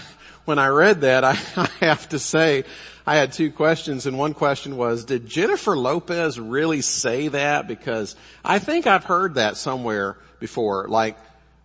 [0.44, 2.64] When I read that, I, I have to say,
[3.06, 7.68] I had two questions and one question was, did Jennifer Lopez really say that?
[7.68, 11.16] Because I think I've heard that somewhere before, like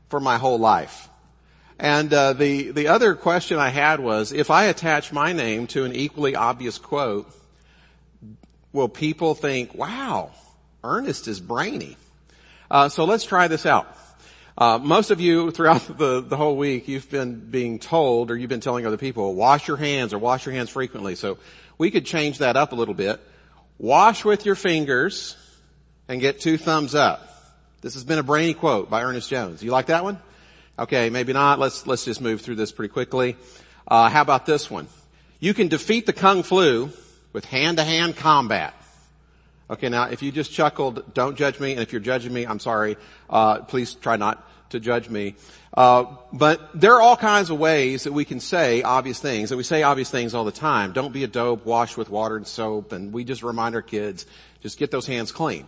[0.09, 1.09] for my whole life.
[1.79, 5.85] And uh, the the other question I had was, if I attach my name to
[5.85, 7.31] an equally obvious quote,
[8.73, 10.31] will people think, "Wow,
[10.83, 11.95] Ernest is brainy"?
[12.71, 13.95] Uh, so let's try this out.
[14.57, 18.49] Uh, most of you throughout the, the whole week, you've been being told, or you've
[18.49, 21.15] been telling other people, wash your hands or wash your hands frequently.
[21.15, 21.37] So
[21.77, 23.21] we could change that up a little bit.
[23.77, 25.37] Wash with your fingers
[26.07, 27.23] and get two thumbs up.
[27.81, 29.61] This has been a brainy quote by Ernest Jones.
[29.61, 30.19] You like that one?
[30.79, 31.59] Okay, maybe not.
[31.59, 33.35] Let's, let's just move through this pretty quickly.
[33.87, 34.87] Uh, how about this one?
[35.39, 36.89] You can defeat the Kung Flu
[37.31, 38.73] with hand-to-hand combat.
[39.69, 42.59] Okay, now if you just chuckled, don't judge me, and if you're judging me, I'm
[42.59, 42.97] sorry.
[43.29, 45.35] Uh, please try not to judge me.
[45.73, 49.57] Uh, but there are all kinds of ways that we can say obvious things, and
[49.57, 50.93] we say obvious things all the time.
[50.93, 54.25] Don't be a dope, wash with water and soap, and we just remind our kids,
[54.61, 55.67] just get those hands clean.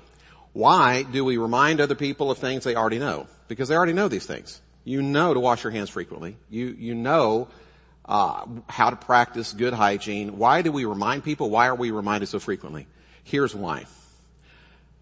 [0.53, 3.27] Why do we remind other people of things they already know?
[3.47, 4.61] Because they already know these things.
[4.83, 6.37] You know to wash your hands frequently.
[6.49, 7.49] You, you know
[8.05, 10.37] uh, how to practice good hygiene.
[10.39, 11.51] Why do we remind people?
[11.51, 12.87] Why are we reminded so frequently?
[13.23, 13.85] Here's why.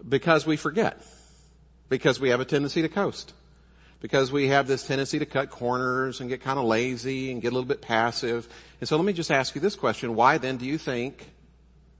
[0.07, 1.01] Because we forget.
[1.87, 3.33] Because we have a tendency to coast.
[3.99, 7.49] Because we have this tendency to cut corners and get kind of lazy and get
[7.49, 8.47] a little bit passive.
[8.79, 10.15] And so let me just ask you this question.
[10.15, 11.27] Why then do you think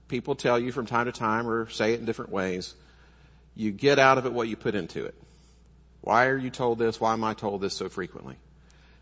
[0.06, 2.74] people tell you from time to time or say it in different ways,
[3.56, 5.14] you get out of it what you put into it?
[6.00, 7.00] Why are you told this?
[7.00, 8.36] Why am I told this so frequently?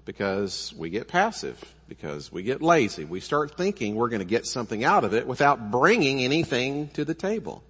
[0.06, 3.04] Because we get passive, because we get lazy.
[3.04, 7.04] We start thinking we're going to get something out of it without bringing anything to
[7.04, 7.62] the table.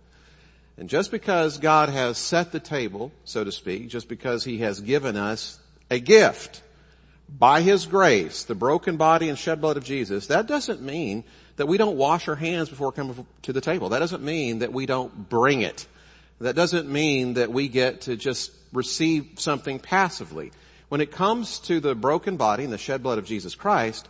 [0.79, 4.81] And just because God has set the table, so to speak, just because He has
[4.81, 5.59] given us
[5.91, 6.63] a gift
[7.29, 11.25] by His grace, the broken body and shed blood of Jesus, that doesn't mean
[11.57, 13.89] that we don't wash our hands before coming to the table.
[13.89, 15.87] That doesn't mean that we don't bring it.
[16.41, 20.53] That doesn't mean that we get to just receive something passively.
[20.91, 24.07] When it comes to the broken body and the shed blood of Jesus Christ,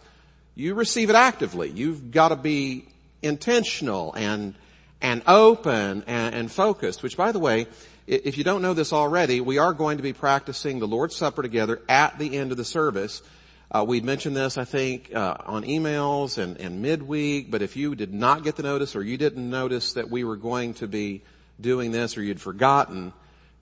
[0.57, 1.71] you receive it actively.
[1.71, 2.87] You've got to be
[3.23, 4.55] intentional and
[5.01, 7.67] and open and, and, focused, which by the way,
[8.07, 11.43] if you don't know this already, we are going to be practicing the Lord's Supper
[11.43, 13.23] together at the end of the service.
[13.71, 17.97] Uh, we mentioned this, I think, uh, on emails and, and midweek, but if you
[17.97, 21.23] did not get the notice or you didn't notice that we were going to be
[21.61, 23.13] doing this or you'd forgotten,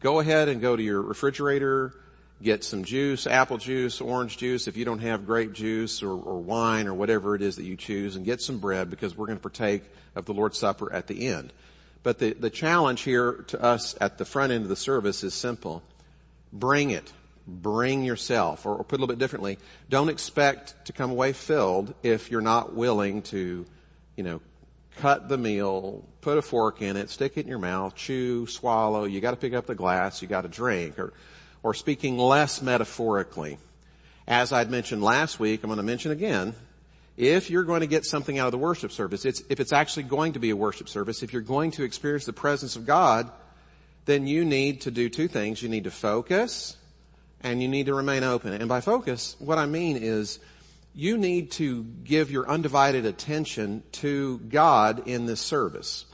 [0.01, 1.95] go ahead and go to your refrigerator,
[2.43, 6.39] get some juice, apple juice, orange juice, if you don't have grape juice or, or
[6.41, 9.39] wine or whatever it is that you choose, and get some bread because we're going
[9.39, 9.83] to partake
[10.15, 11.53] of the Lord's Supper at the end.
[12.03, 15.33] But the, the challenge here to us at the front end of the service is
[15.33, 15.83] simple.
[16.53, 17.13] Bring it.
[17.47, 18.67] Bring yourself.
[18.67, 19.59] Or, or put a little bit differently,
[19.89, 23.65] don't expect to come away filled if you're not willing to,
[24.17, 24.41] you know,
[24.99, 29.05] cut the meal, put a fork in it, stick it in your mouth, chew, swallow,
[29.05, 31.13] you gotta pick up the glass, you gotta drink, or,
[31.65, 33.59] or speaking less metaphorically.
[34.29, 36.55] As I'd mentioned last week, I'm gonna mention again,
[37.17, 40.03] if you're going to get something out of the worship service, it's, if it's actually
[40.05, 43.31] going to be a worship service, if you're going to experience the presence of God,
[44.05, 45.63] then you need to do two things.
[45.63, 46.77] You need to focus
[47.41, 48.53] and you need to remain open.
[48.53, 50.41] And by focus, what I mean is
[50.95, 56.05] you need to give your undivided attention to God in this service.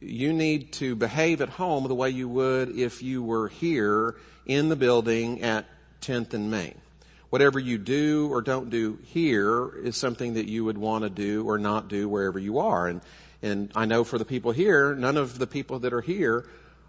[0.00, 4.16] You need to behave at home the way you would if you were here
[4.46, 5.66] in the building at
[6.00, 6.74] 10th and Main.
[7.30, 11.44] Whatever you do or don't do here is something that you would want to do
[11.46, 12.88] or not do wherever you are.
[12.88, 13.00] And,
[13.42, 16.46] and I know for the people here, none of the people that are here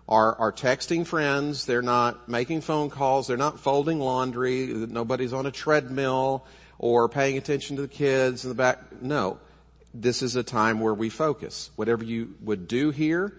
[0.08, 1.66] are, are texting friends.
[1.66, 3.28] They're not making phone calls.
[3.28, 4.68] They're not folding laundry.
[4.68, 6.46] Nobody's on a treadmill
[6.78, 9.02] or paying attention to the kids in the back.
[9.02, 9.40] No.
[9.93, 11.69] This is a time where we focus.
[11.75, 13.33] Whatever you would do here,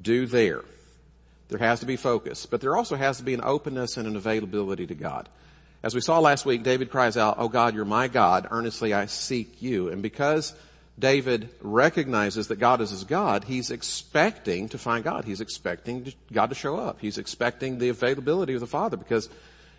[0.00, 0.62] do there.
[1.48, 4.16] There has to be focus, but there also has to be an openness and an
[4.16, 5.28] availability to God.
[5.82, 8.48] As we saw last week, David cries out, Oh God, you're my God.
[8.50, 9.90] Earnestly I seek you.
[9.90, 10.54] And because
[10.98, 15.24] David recognizes that God is his God, he's expecting to find God.
[15.24, 17.00] He's expecting God to show up.
[17.00, 19.28] He's expecting the availability of the Father because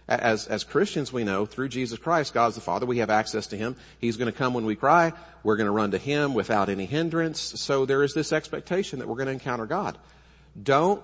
[0.08, 2.86] as, as Christians, we know through Jesus Christ, God's the Father.
[2.86, 3.76] We have access to Him.
[4.00, 5.14] He's going to come when we cry.
[5.44, 7.40] We're going to run to Him without any hindrance.
[7.40, 9.98] So there is this expectation that we're going to encounter God.
[10.62, 11.02] Don't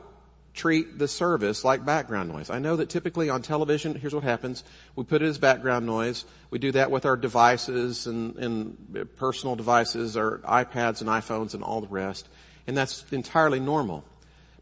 [0.54, 2.50] treat the service like background noise.
[2.50, 4.64] I know that typically on television, here's what happens.
[4.96, 6.26] We put it as background noise.
[6.50, 11.64] We do that with our devices and, and personal devices, our iPads and iPhones and
[11.64, 12.28] all the rest.
[12.68, 14.04] And that's entirely normal.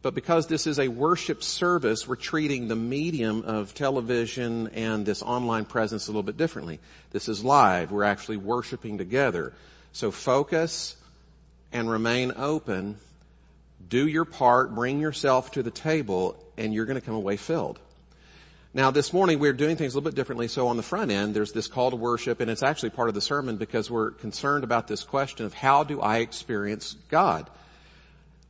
[0.01, 5.21] But because this is a worship service, we're treating the medium of television and this
[5.21, 6.79] online presence a little bit differently.
[7.11, 7.91] This is live.
[7.91, 9.51] We're actually worshiping together.
[9.91, 10.95] So focus
[11.73, 12.97] and remain open.
[13.89, 14.73] Do your part.
[14.73, 17.79] Bring yourself to the table and you're going to come away filled.
[18.73, 20.47] Now this morning we're doing things a little bit differently.
[20.47, 23.15] So on the front end, there's this call to worship and it's actually part of
[23.15, 27.49] the sermon because we're concerned about this question of how do I experience God?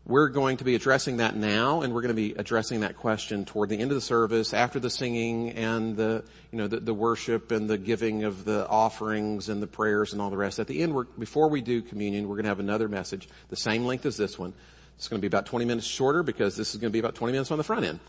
[0.10, 3.46] We're going to be addressing that now and we're going to be addressing that question
[3.46, 6.96] toward the end of the service after the singing and the, you know, the, the
[6.96, 10.58] worship and the giving of the offerings and the prayers and all the rest.
[10.58, 13.86] At the end, before we do communion, we're going to have another message, the same
[13.86, 14.52] length as this one.
[14.98, 17.14] It's going to be about 20 minutes shorter because this is going to be about
[17.14, 18.00] 20 minutes on the front end.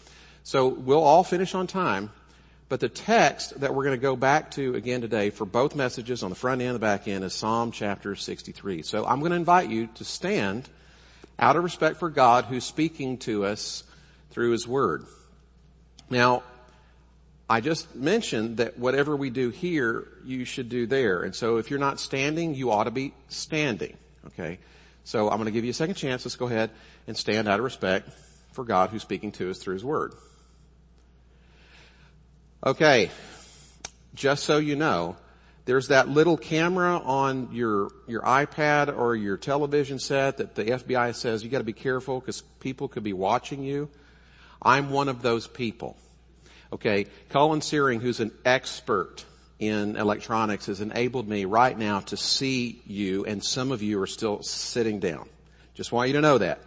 [0.43, 2.11] So we'll all finish on time.
[2.71, 6.23] But the text that we're going to go back to again today for both messages
[6.23, 8.81] on the front end and the back end is Psalm chapter 63.
[8.81, 10.67] So I'm going to invite you to stand
[11.41, 13.83] out of respect for God who's speaking to us
[14.31, 15.07] through His Word.
[16.11, 16.43] Now,
[17.49, 21.23] I just mentioned that whatever we do here, you should do there.
[21.23, 23.97] And so if you're not standing, you ought to be standing.
[24.27, 24.59] Okay?
[25.03, 26.25] So I'm going to give you a second chance.
[26.25, 26.71] Let's go ahead
[27.09, 28.11] and stand out of respect
[28.53, 30.15] for God who's speaking to us through His Word.
[32.65, 33.11] Okay.
[34.15, 35.17] Just so you know,
[35.71, 41.15] there's that little camera on your, your iPad or your television set that the FBI
[41.15, 43.89] says you gotta be careful because people could be watching you.
[44.61, 45.97] I'm one of those people.
[46.73, 47.07] Okay.
[47.29, 49.25] Colin Searing, who's an expert
[49.61, 54.09] in electronics has enabled me right now to see you and some of you are
[54.09, 55.29] still sitting down.
[55.75, 56.59] Just want you to know that.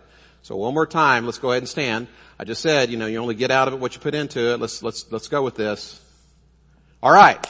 [0.43, 2.07] So one more time, let's go ahead and stand.
[2.39, 4.53] I just said, you know, you only get out of it what you put into
[4.53, 4.61] it.
[4.61, 5.99] Let's, let's, let's go with this.
[7.03, 7.45] Alright.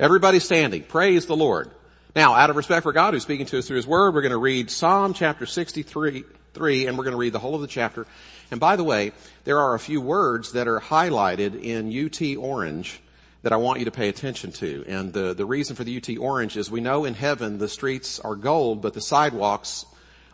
[0.00, 0.84] Everybody standing.
[0.84, 1.72] Praise the Lord.
[2.14, 4.30] Now, out of respect for God who's speaking to us through His Word, we're going
[4.30, 6.22] to read Psalm chapter 63,
[6.54, 8.06] 3, and we're going to read the whole of the chapter.
[8.52, 9.10] And by the way,
[9.42, 13.00] there are a few words that are highlighted in UT orange
[13.42, 14.84] that I want you to pay attention to.
[14.86, 18.20] And the, the reason for the UT orange is we know in heaven the streets
[18.20, 19.84] are gold, but the sidewalks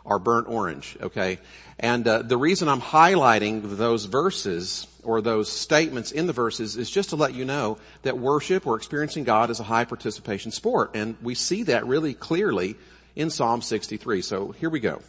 [0.05, 1.39] are burnt orange, okay?
[1.79, 6.89] And uh, the reason I'm highlighting those verses or those statements in the verses is
[6.89, 10.91] just to let you know that worship or experiencing God is a high participation sport.
[10.93, 12.75] And we see that really clearly
[13.15, 14.21] in Psalm 63.
[14.21, 15.01] So here we go.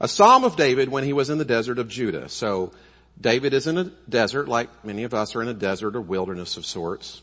[0.00, 2.28] A Psalm of David when he was in the desert of Judah.
[2.28, 2.72] So
[3.20, 6.56] David is in a desert like many of us are in a desert or wilderness
[6.56, 7.22] of sorts.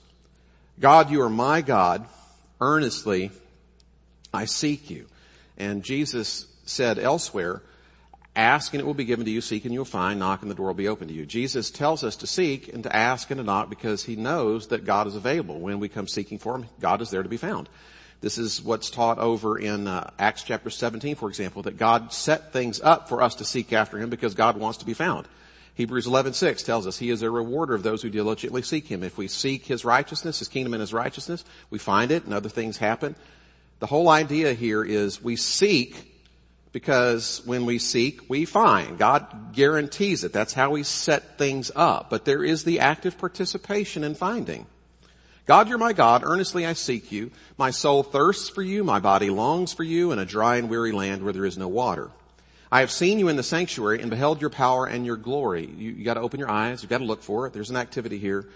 [0.80, 2.06] God, you are my God.
[2.59, 3.31] Earnestly
[4.33, 5.07] I seek you.
[5.57, 7.62] And Jesus said elsewhere,
[8.36, 9.42] Ask and it will be given to you.
[9.42, 10.19] Seek and you'll find.
[10.19, 11.25] Knock and the door will be open to you.
[11.25, 14.86] Jesus tells us to seek and to ask and to knock because he knows that
[14.86, 15.60] God is available.
[15.60, 17.68] When we come seeking for him, God is there to be found.
[18.22, 22.54] This is what's taught over in uh, Acts chapter 17, for example, that God set
[22.54, 25.28] things up for us to seek after him because God wants to be found.
[25.74, 29.04] Hebrews 11:6 tells us he is a rewarder of those who diligently seek him.
[29.04, 32.50] If we seek his righteousness, his kingdom and his righteousness, we find it and other
[32.50, 33.16] things happen.
[33.80, 36.10] The whole idea here is we seek
[36.71, 38.97] because when we seek, we find.
[38.97, 40.31] God guarantees it.
[40.31, 42.09] That's how He set things up.
[42.09, 44.65] But there is the active participation in finding.
[45.45, 46.23] God, you're my God.
[46.23, 47.31] Earnestly I seek you.
[47.57, 48.83] My soul thirsts for you.
[48.83, 51.68] My body longs for you in a dry and weary land where there is no
[51.68, 52.09] water.
[52.71, 55.65] I have seen you in the sanctuary and beheld your power and your glory.
[55.65, 56.81] You, you gotta open your eyes.
[56.81, 57.53] You've gotta look for it.
[57.53, 58.47] There's an activity here.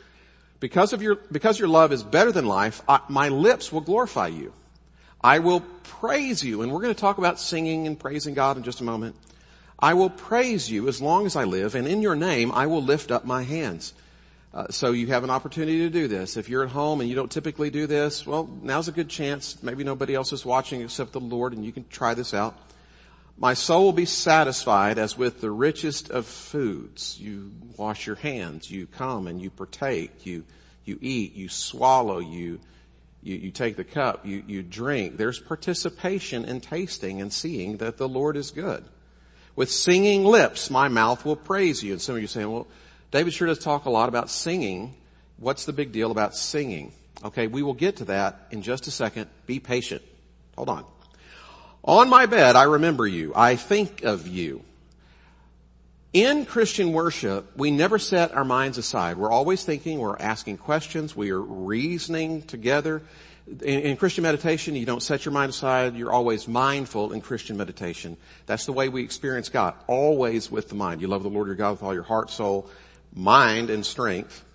[0.61, 4.27] Because of your, because your love is better than life, I, my lips will glorify
[4.27, 4.53] you.
[5.25, 6.61] I will praise you.
[6.61, 9.15] And we're going to talk about singing and praising God in just a moment.
[9.79, 12.83] I will praise you as long as I live, and in your name I will
[12.83, 13.95] lift up my hands.
[14.53, 16.37] Uh, so you have an opportunity to do this.
[16.37, 19.63] If you're at home and you don't typically do this, well, now's a good chance.
[19.63, 22.55] Maybe nobody else is watching except the Lord, and you can try this out.
[23.35, 27.19] My soul will be satisfied as with the richest of foods.
[27.19, 30.45] You wash your hands, you come and you partake, you,
[30.85, 32.59] you eat, you swallow, you,
[33.25, 35.17] you, you take the cup, you, you drink.
[35.17, 38.85] There's participation in tasting and seeing that the Lord is good.
[39.55, 41.93] With singing lips, my mouth will praise you.
[41.93, 42.67] And some of you are saying, well,
[43.09, 44.93] David sure does talk a lot about singing.
[45.37, 46.93] What's the big deal about singing?
[47.23, 49.27] Okay, we will get to that in just a second.
[49.47, 50.03] Be patient.
[50.55, 50.85] Hold on.
[51.83, 53.33] On my bed, I remember you.
[53.35, 54.61] I think of you.
[56.15, 59.17] In Christian worship, we never set our minds aside.
[59.17, 63.01] We're always thinking, we're asking questions, we are reasoning together.
[63.47, 67.57] In, in, Christian meditation, you don't set your mind aside, you're always mindful in Christian
[67.57, 68.15] meditation.
[68.45, 71.01] That's the way we experience God, always with the mind.
[71.01, 72.69] You love the Lord your God with all your heart, soul,
[73.13, 74.45] mind, and strength.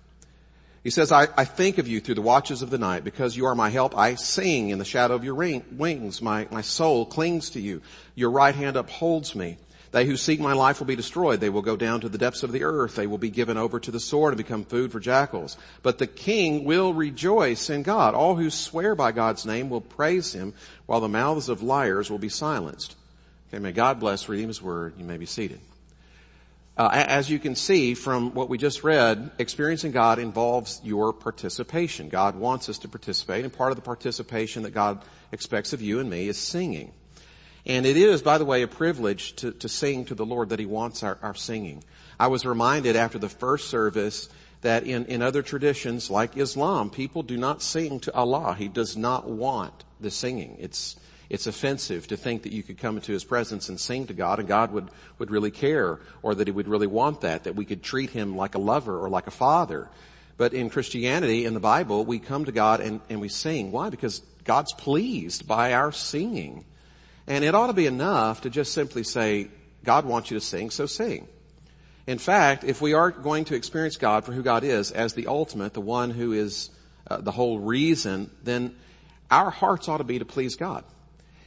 [0.83, 3.03] He says, I, I think of you through the watches of the night.
[3.03, 6.23] Because you are my help, I sing in the shadow of your ring, wings.
[6.23, 7.83] My, my soul clings to you.
[8.15, 9.59] Your right hand upholds me.
[9.91, 11.41] They who seek my life will be destroyed.
[11.41, 12.95] They will go down to the depths of the earth.
[12.95, 15.57] They will be given over to the sword and become food for jackals.
[15.83, 18.15] But the king will rejoice in God.
[18.15, 20.53] All who swear by God's name will praise him
[20.85, 22.95] while the mouths of liars will be silenced.
[23.49, 24.93] Okay, may God bless reading his word.
[24.97, 25.59] You may be seated.
[26.77, 32.07] Uh, as you can see from what we just read, experiencing God involves your participation.
[32.07, 35.99] God wants us to participate, and part of the participation that God expects of you
[35.99, 36.93] and me is singing.
[37.65, 40.59] And it is, by the way, a privilege to, to sing to the Lord that
[40.59, 41.83] He wants our, our singing.
[42.19, 44.29] I was reminded after the first service
[44.61, 48.55] that in, in other traditions like Islam, people do not sing to Allah.
[48.57, 50.57] He does not want the singing.
[50.59, 50.95] It's,
[51.29, 54.39] it's offensive to think that you could come into His presence and sing to God
[54.39, 57.65] and God would, would really care or that He would really want that, that we
[57.65, 59.89] could treat Him like a lover or like a father.
[60.37, 63.71] But in Christianity, in the Bible, we come to God and, and we sing.
[63.71, 63.89] Why?
[63.89, 66.65] Because God's pleased by our singing.
[67.27, 69.49] And it ought to be enough to just simply say,
[69.83, 71.27] God wants you to sing, so sing.
[72.07, 75.27] In fact, if we are going to experience God for who God is as the
[75.27, 76.69] ultimate, the one who is
[77.09, 78.75] uh, the whole reason, then
[79.29, 80.83] our hearts ought to be to please God.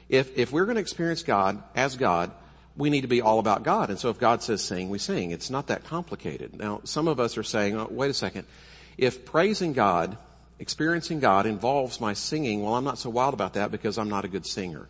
[0.09, 2.31] If, if we're going to experience God as God,
[2.77, 3.91] we need to be all about God.
[3.91, 5.31] And so if God says sing, we sing.
[5.31, 6.57] It's not that complicated.
[6.57, 8.47] Now, some of us are saying, oh, wait a second.
[8.97, 10.17] If praising God,
[10.59, 14.25] experiencing God involves my singing, well, I'm not so wild about that because I'm not
[14.25, 14.89] a good singer.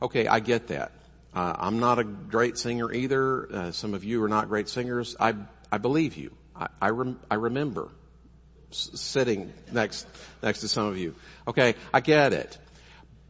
[0.00, 0.92] Okay, I get that.
[1.34, 3.52] Uh, I'm not a great singer either.
[3.52, 5.16] Uh, some of you are not great singers.
[5.18, 5.34] I,
[5.70, 6.32] I believe you.
[6.54, 7.88] I, I, rem, I remember
[8.70, 10.06] s- sitting next,
[10.42, 11.14] next to some of you.
[11.46, 12.58] Okay, I get it.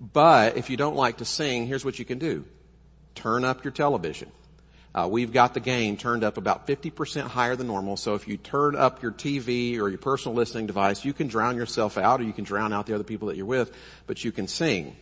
[0.01, 2.45] But if you don't like to sing, here's what you can do.
[3.15, 4.31] Turn up your television.
[4.95, 7.97] Uh, we've got the gain turned up about 50% higher than normal.
[7.97, 11.57] So if you turn up your TV or your personal listening device, you can drown
[11.57, 13.73] yourself out or you can drown out the other people that you're with,
[14.07, 14.97] but you can sing.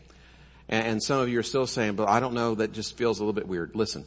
[0.69, 3.23] And some of you are still saying, but I don't know, that just feels a
[3.23, 3.75] little bit weird.
[3.75, 4.05] Listen,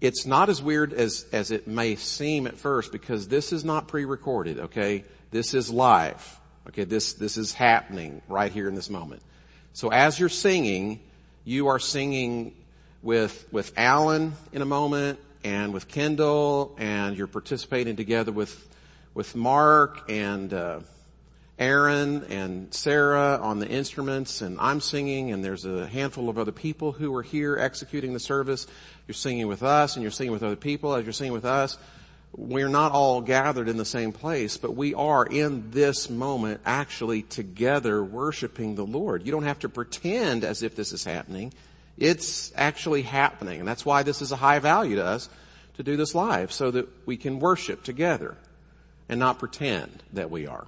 [0.00, 3.86] it's not as weird as, as it may seem at first because this is not
[3.86, 5.04] pre-recorded, okay?
[5.30, 6.38] This is live.
[6.68, 9.22] Okay, this, this is happening right here in this moment.
[9.72, 11.00] So as you're singing,
[11.44, 12.54] you are singing
[13.02, 18.68] with, with Alan in a moment and with Kendall and you're participating together with,
[19.14, 20.80] with Mark and, uh,
[21.60, 26.52] Aaron and Sarah on the instruments and I'm singing and there's a handful of other
[26.52, 28.66] people who are here executing the service.
[29.06, 31.76] You're singing with us and you're singing with other people as you're singing with us.
[32.34, 37.22] We're not all gathered in the same place, but we are in this moment actually
[37.22, 39.26] together worshiping the Lord.
[39.26, 41.52] You don't have to pretend as if this is happening.
[41.98, 43.58] It's actually happening.
[43.58, 45.28] And that's why this is a high value to us
[45.74, 48.34] to do this live so that we can worship together
[49.10, 50.66] and not pretend that we are.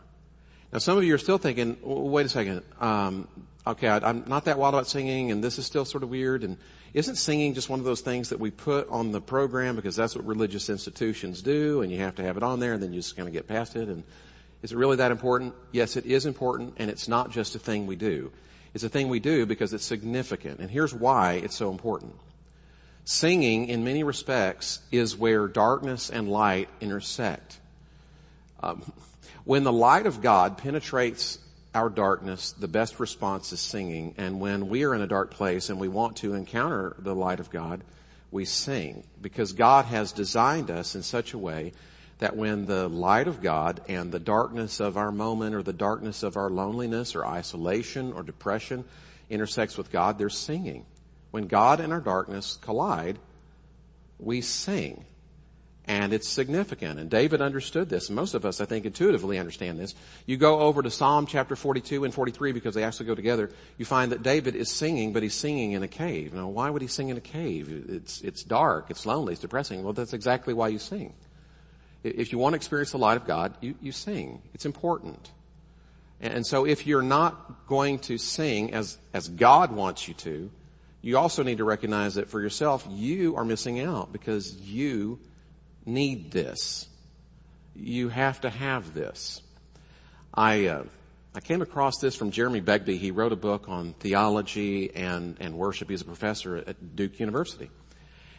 [0.73, 3.29] Now some of you are still thinking, wait a second, um,
[3.67, 6.45] okay, I, am not that wild about singing and this is still sort of weird
[6.45, 6.57] and
[6.95, 10.17] isn't singing just one of those things that we put on the program because that's
[10.17, 13.01] what religious institutions do and you have to have it on there and then you
[13.01, 14.03] just kind of get past it and
[14.63, 15.55] is it really that important?
[15.73, 18.33] Yes, it is important and it's not just a thing we do.
[18.73, 22.15] It's a thing we do because it's significant and here's why it's so important.
[23.05, 27.59] Singing in many respects is where darkness and light intersect.
[28.63, 28.85] Um,
[29.45, 31.39] when the light of God penetrates
[31.75, 34.15] our darkness, the best response is singing.
[34.19, 37.41] And when we are in a dark place and we want to encounter the light
[37.41, 37.83] of God,
[38.31, 39.05] we sing.
[39.21, 41.73] Because God has designed us in such a way
[42.19, 46.23] that when the light of God and the darkness of our moment or the darkness
[46.23, 48.85] of our loneliness or isolation or depression
[49.29, 50.87] intersects with God, there's singing.
[51.31, 53.19] When God and our darkness collide,
[54.19, 55.05] we sing.
[55.87, 57.01] And it's significant.
[57.01, 58.09] And David understood this.
[58.09, 59.97] Most of us, I think, intuitively understand this.
[60.27, 63.51] You go over to Psalm chapter 42 and 43 because they actually go together.
[63.79, 66.35] You find that David is singing, but he's singing in a cave.
[66.35, 67.69] Now, why would he sing in a cave?
[67.89, 68.91] It's, it's dark.
[68.91, 69.33] It's lonely.
[69.33, 69.83] It's depressing.
[69.83, 71.15] Well, that's exactly why you sing.
[72.05, 74.41] If you want to experience the light of God, you, you sing.
[74.55, 75.33] It's important.
[76.21, 80.51] And so if you're not going to sing as, as God wants you to,
[81.01, 85.19] you also need to recognize that for yourself, you are missing out because you
[85.87, 86.87] need this.
[87.75, 89.41] You have to have this.
[90.35, 90.85] I, uh,
[91.35, 92.99] I came across this from Jeremy Begbie.
[92.99, 95.91] He wrote a book on theology and, and worship.
[95.91, 97.71] He's a professor at Duke University.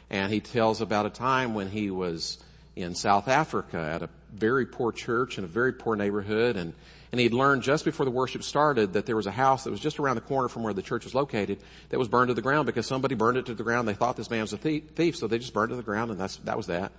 [0.09, 2.37] And he tells about a time when he was
[2.75, 6.73] in South Africa at a very poor church in a very poor neighborhood and,
[7.11, 9.79] and he'd learned just before the worship started that there was a house that was
[9.79, 11.59] just around the corner from where the church was located
[11.89, 13.87] that was burned to the ground because somebody burned it to the ground.
[13.87, 16.09] They thought this man was a thief, so they just burned it to the ground
[16.09, 16.91] and that's, that was that.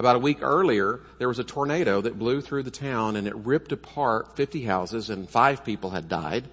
[0.00, 3.36] About a week earlier, there was a tornado that blew through the town and it
[3.36, 6.44] ripped apart 50 houses and five people had died.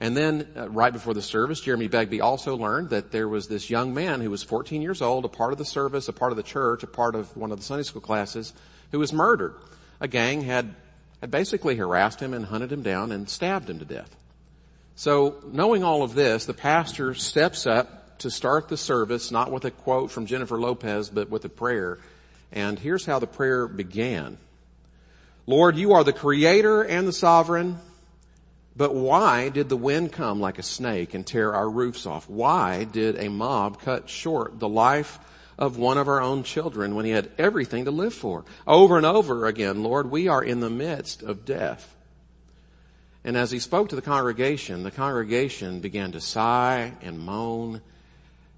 [0.00, 3.70] And then, uh, right before the service, Jeremy Begbie also learned that there was this
[3.70, 6.36] young man who was 14 years old, a part of the service, a part of
[6.36, 8.52] the church, a part of one of the Sunday school classes,
[8.90, 9.54] who was murdered.
[10.00, 10.74] A gang had,
[11.20, 14.16] had basically harassed him and hunted him down and stabbed him to death.
[14.96, 19.64] So, knowing all of this, the pastor steps up to start the service, not with
[19.64, 22.00] a quote from Jennifer Lopez, but with a prayer.
[22.52, 24.38] And here's how the prayer began.
[25.46, 27.78] Lord, you are the creator and the sovereign.
[28.76, 32.28] But why did the wind come like a snake and tear our roofs off?
[32.28, 35.18] Why did a mob cut short the life
[35.58, 38.44] of one of our own children when he had everything to live for?
[38.66, 41.94] Over and over again, Lord, we are in the midst of death.
[43.22, 47.82] And as he spoke to the congregation, the congregation began to sigh and moan.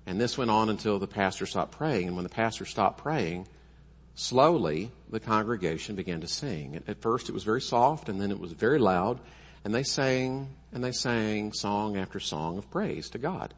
[0.07, 2.07] And this went on until the pastor stopped praying.
[2.07, 3.49] And when the pastor stopped praying,
[4.15, 6.83] slowly the congregation began to sing.
[6.87, 9.21] At first it was very soft and then it was very loud
[9.65, 13.55] and they sang and they sang song after song of praise to God.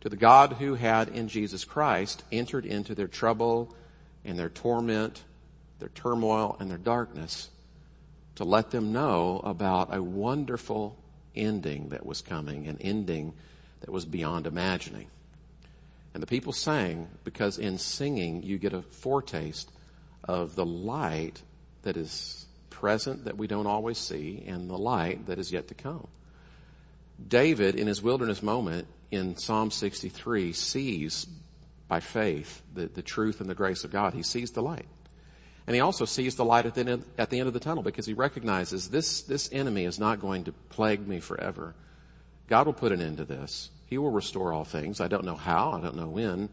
[0.00, 3.74] To the God who had in Jesus Christ entered into their trouble
[4.24, 5.22] and their torment,
[5.78, 7.50] their turmoil and their darkness
[8.36, 10.96] to let them know about a wonderful
[11.36, 13.32] ending that was coming, an ending
[13.80, 15.06] that was beyond imagining.
[16.14, 19.70] And the people sang because in singing you get a foretaste
[20.24, 21.42] of the light
[21.82, 25.74] that is present that we don't always see and the light that is yet to
[25.74, 26.06] come.
[27.28, 31.26] David, in his wilderness moment in Psalm 63, sees
[31.88, 34.14] by faith the, the truth and the grace of God.
[34.14, 34.86] He sees the light.
[35.66, 37.82] And he also sees the light at the, end, at the end of the tunnel
[37.82, 41.74] because he recognizes this, this enemy is not going to plague me forever.
[42.48, 43.70] God will put an end to this.
[43.92, 45.02] He will restore all things.
[45.02, 45.72] I don't know how.
[45.72, 46.48] I don't know when.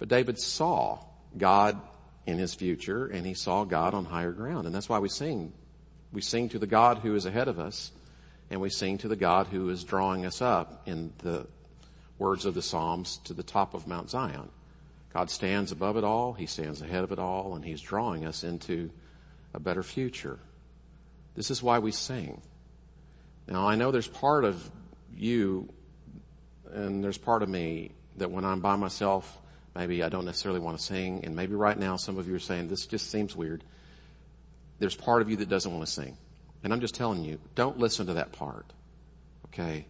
[0.00, 0.98] But David saw
[1.38, 1.80] God
[2.26, 4.66] in his future and he saw God on higher ground.
[4.66, 5.52] And that's why we sing.
[6.10, 7.92] We sing to the God who is ahead of us
[8.50, 11.46] and we sing to the God who is drawing us up in the
[12.18, 14.48] words of the Psalms to the top of Mount Zion.
[15.14, 16.32] God stands above it all.
[16.32, 18.90] He stands ahead of it all and he's drawing us into
[19.54, 20.40] a better future.
[21.36, 22.42] This is why we sing.
[23.46, 24.68] Now I know there's part of
[25.16, 25.72] you
[26.76, 29.40] and there's part of me that when I'm by myself
[29.76, 32.38] Maybe I don't necessarily want to sing, and maybe right now some of you are
[32.38, 33.62] saying, this just seems weird.
[34.78, 36.16] There's part of you that doesn't want to sing.
[36.64, 38.72] And I'm just telling you, don't listen to that part.
[39.46, 39.84] Okay?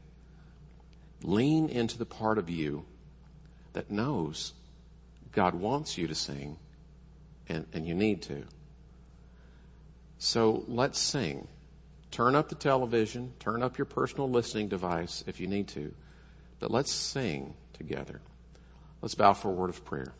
[1.22, 2.84] Lean into the part of you
[3.74, 4.54] that knows
[5.30, 6.56] God wants you to sing,
[7.48, 8.42] and, and you need to.
[10.18, 11.46] So let's sing.
[12.10, 15.94] Turn up the television, turn up your personal listening device if you need to,
[16.60, 18.20] but let's sing together.
[19.02, 20.12] Let's bow for a word of prayer.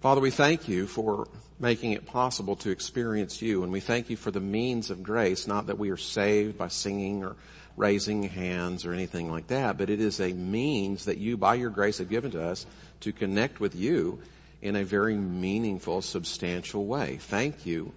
[0.00, 1.28] Father, we thank you for
[1.60, 5.46] making it possible to experience you, and we thank you for the means of grace,
[5.46, 7.36] not that we are saved by singing or
[7.76, 11.70] raising hands or anything like that, but it is a means that you, by your
[11.70, 12.66] grace, have given to us
[13.00, 14.20] to connect with you
[14.60, 17.18] in a very meaningful, substantial way.
[17.20, 17.92] Thank you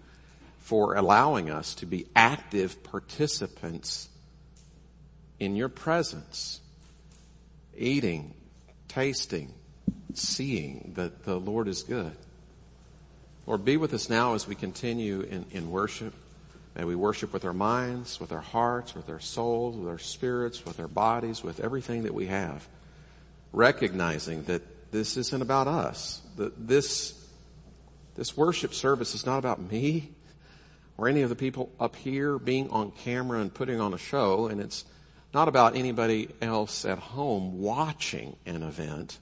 [0.59, 4.09] for allowing us to be active participants
[5.39, 6.61] in your presence,
[7.77, 8.33] eating,
[8.88, 9.53] tasting,
[10.13, 12.15] seeing that the Lord is good.
[13.45, 16.13] Lord, be with us now as we continue in, in worship.
[16.75, 20.65] May we worship with our minds, with our hearts, with our souls, with our spirits,
[20.65, 22.67] with our bodies, with everything that we have.
[23.53, 26.21] Recognizing that this isn't about us.
[26.38, 27.13] That this,
[28.15, 30.09] this worship service is not about me
[30.97, 34.47] or any of the people up here being on camera and putting on a show
[34.47, 34.85] and it's
[35.36, 39.19] not about anybody else at home watching an event.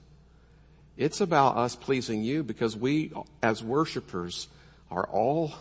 [0.96, 4.46] It's about us pleasing you because we as worshipers
[4.92, 5.52] are all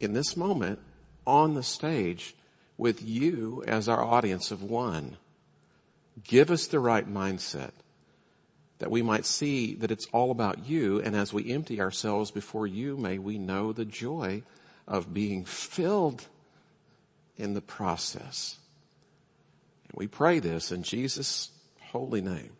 [0.00, 0.80] in this moment
[1.24, 2.34] on the stage
[2.76, 5.16] with you as our audience of one.
[6.24, 7.70] Give us the right mindset
[8.80, 12.66] that we might see that it's all about you and as we empty ourselves before
[12.66, 14.42] you, may we know the joy
[14.88, 16.26] of being filled
[17.42, 18.56] in the process.
[19.88, 21.50] And we pray this in Jesus'
[21.80, 22.50] holy name.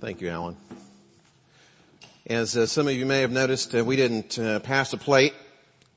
[0.00, 0.56] Thank you, Alan.
[2.24, 5.34] As uh, some of you may have noticed, uh, we didn't uh, pass a plate.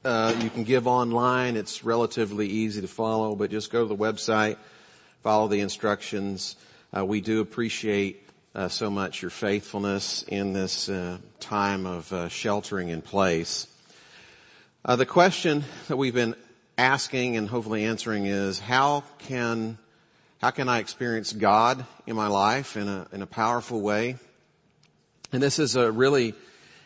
[0.03, 1.55] Uh, you can give online.
[1.55, 4.57] It's relatively easy to follow, but just go to the website,
[5.21, 6.57] follow the instructions.
[6.93, 10.89] Uh, we do appreciate uh, so much your faithfulness in this
[11.39, 13.67] time of sheltering in place.
[14.85, 16.35] Uh, the question that we've been
[16.77, 19.77] asking and hopefully answering is how can
[20.39, 24.17] how can I experience God in my life in a in a powerful way?
[25.31, 26.33] And this is a really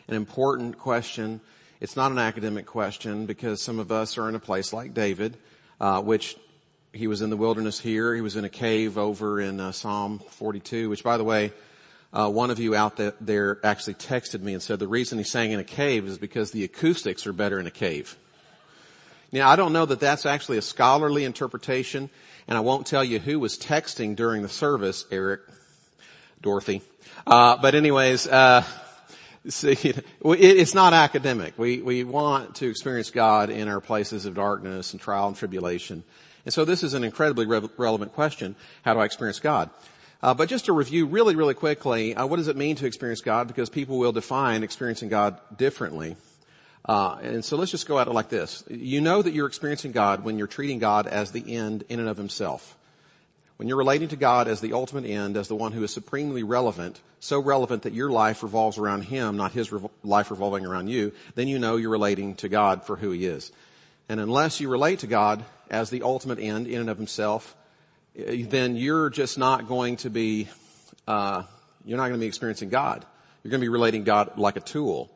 [0.06, 1.40] an important question.
[1.80, 5.36] It's not an academic question because some of us are in a place like David,
[5.80, 6.36] uh, which
[6.92, 8.14] he was in the wilderness here.
[8.14, 11.52] He was in a cave over in uh, Psalm 42, which by the way,
[12.12, 15.52] uh, one of you out there actually texted me and said the reason he sang
[15.52, 18.16] in a cave is because the acoustics are better in a cave.
[19.30, 22.08] Now I don't know that that's actually a scholarly interpretation
[22.46, 25.42] and I won't tell you who was texting during the service, Eric,
[26.40, 26.80] Dorothy.
[27.26, 28.64] Uh, but anyways, uh,
[29.46, 29.94] see,
[30.24, 31.58] it's not academic.
[31.58, 36.04] We, we want to experience God in our places of darkness and trial and tribulation.
[36.46, 38.56] And so this is an incredibly re- relevant question.
[38.82, 39.68] How do I experience God?
[40.20, 43.20] Uh, but just to review really, really quickly, uh, what does it mean to experience
[43.20, 43.46] God?
[43.46, 46.16] Because people will define experiencing God differently.
[46.84, 48.64] Uh, and so let's just go at it like this.
[48.68, 52.08] You know that you're experiencing God when you're treating God as the end in and
[52.08, 52.76] of himself.
[53.58, 56.44] When you're relating to God as the ultimate end, as the one who is supremely
[56.44, 59.72] relevant, so relevant that your life revolves around Him, not His
[60.04, 63.50] life revolving around you, then you know you're relating to God for who He is.
[64.08, 67.56] And unless you relate to God as the ultimate end in and of Himself,
[68.18, 70.48] then you're just not going to be,
[71.06, 71.44] uh,
[71.84, 73.06] you're not going to be experiencing God.
[73.42, 75.10] You're going to be relating God like a tool.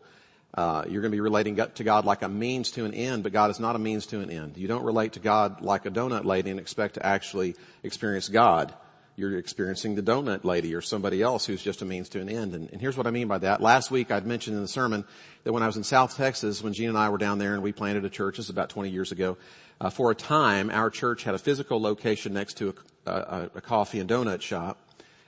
[0.55, 3.33] Uh, you're going to be relating to God like a means to an end, but
[3.33, 4.57] God is not a means to an end.
[4.57, 8.73] You don't relate to God like a donut lady and expect to actually experience God.
[9.15, 12.55] You're experiencing the donut lady or somebody else who's just a means to an end.
[12.55, 13.61] And, and here's what I mean by that.
[13.61, 15.05] Last week I'd mentioned in the sermon
[15.45, 17.63] that when I was in South Texas, when Gene and I were down there and
[17.63, 19.37] we planted a church, this is about 20 years ago,
[19.81, 23.61] uh, for a time our church had a physical location next to a, a, a
[23.61, 24.79] coffee and donut shop,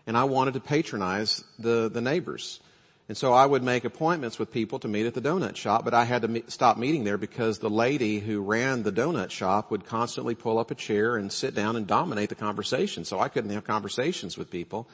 [0.07, 2.61] and I wanted to patronize the the neighbors.
[3.07, 5.93] And so I would make appointments with people to meet at the donut shop, but
[5.93, 9.71] I had to meet, stop meeting there because the lady who ran the donut shop
[9.71, 13.05] would constantly pull up a chair and sit down and dominate the conversation.
[13.05, 14.89] So I couldn't have conversations with people.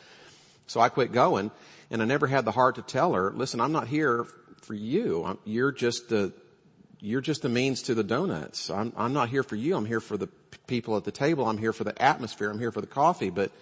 [0.67, 1.53] So I quit going
[1.91, 4.27] and I never had the heart to tell her, listen, I'm not here
[4.63, 5.39] for you.
[5.45, 6.33] you're just the,
[7.01, 8.71] you're just the means to the donuts.
[8.71, 9.77] I'm, I'm not here for you.
[9.77, 10.29] I'm here for the
[10.67, 11.49] people at the table.
[11.49, 12.51] I'm here for the atmosphere.
[12.51, 13.53] I'm here for the coffee, but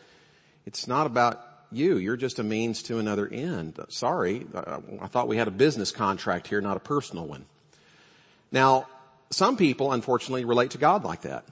[0.64, 1.96] it's not about you.
[1.96, 3.78] You're just a means to another end.
[3.88, 4.46] Sorry.
[5.00, 7.46] I thought we had a business contract here, not a personal one.
[8.50, 8.86] Now,
[9.30, 11.44] some people unfortunately relate to God like that.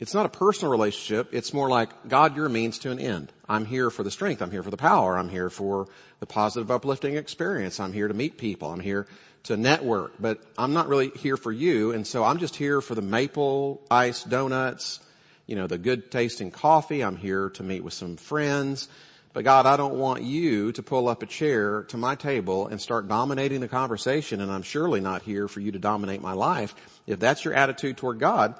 [0.00, 1.28] It's not a personal relationship.
[1.32, 3.32] It's more like, God, you're a means to an end.
[3.48, 4.42] I'm here for the strength.
[4.42, 5.16] I'm here for the power.
[5.16, 5.86] I'm here for
[6.20, 7.78] the positive uplifting experience.
[7.78, 8.70] I'm here to meet people.
[8.70, 9.06] I'm here
[9.44, 11.92] to network, but I'm not really here for you.
[11.92, 15.00] And so I'm just here for the maple ice donuts,
[15.46, 17.04] you know, the good tasting coffee.
[17.04, 18.88] I'm here to meet with some friends.
[19.34, 22.80] But God, I don't want you to pull up a chair to my table and
[22.80, 26.72] start dominating the conversation and I'm surely not here for you to dominate my life.
[27.08, 28.54] If that's your attitude toward God,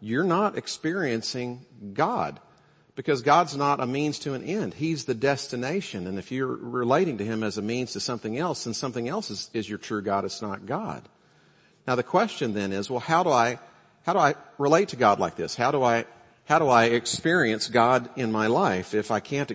[0.00, 2.38] you're not experiencing God
[2.94, 4.74] because God's not a means to an end.
[4.74, 6.06] He's the destination.
[6.06, 9.30] And if you're relating to Him as a means to something else, then something else
[9.30, 10.24] is, is your true God.
[10.24, 11.08] It's not God.
[11.88, 13.58] Now the question then is, well, how do I,
[14.06, 15.56] how do I relate to God like this?
[15.56, 16.04] How do I,
[16.44, 19.50] how do I experience God in my life if I can't,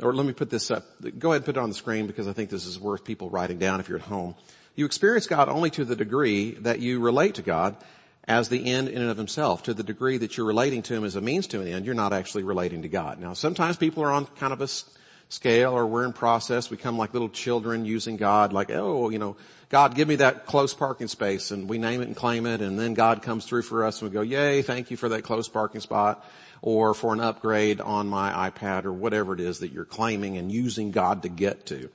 [0.00, 0.84] or let me put this up.
[1.18, 3.30] Go ahead and put it on the screen because I think this is worth people
[3.30, 4.34] writing down if you're at home.
[4.74, 7.76] You experience God only to the degree that you relate to God
[8.28, 9.62] as the end in and of himself.
[9.64, 11.94] To the degree that you're relating to him as a means to an end, you're
[11.94, 13.18] not actually relating to God.
[13.18, 14.68] Now sometimes people are on kind of a
[15.28, 16.70] scale or we're in process.
[16.70, 19.36] We come like little children using God like, oh, you know,
[19.68, 22.78] God give me that close parking space and we name it and claim it and
[22.78, 25.48] then God comes through for us and we go, yay, thank you for that close
[25.48, 26.24] parking spot
[26.62, 30.52] or for an upgrade on my iPad or whatever it is that you're claiming and
[30.52, 31.90] using God to get to.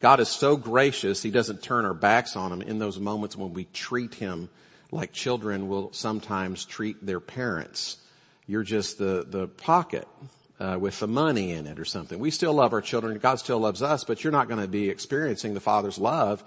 [0.00, 3.52] God is so gracious, He doesn't turn our backs on Him in those moments when
[3.52, 4.48] we treat Him
[4.90, 7.98] like children will sometimes treat their parents.
[8.46, 10.08] You're just the, the pocket
[10.60, 12.18] uh, with the money in it or something.
[12.18, 13.18] We still love our children.
[13.18, 16.44] God still loves us, but you're not going to be experiencing the Father's love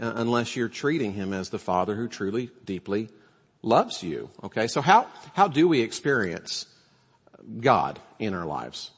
[0.00, 3.08] uh, unless you're treating Him as the Father who truly, deeply
[3.62, 4.30] loves you.
[4.44, 6.66] Okay, so how, how do we experience
[7.60, 8.90] God in our lives.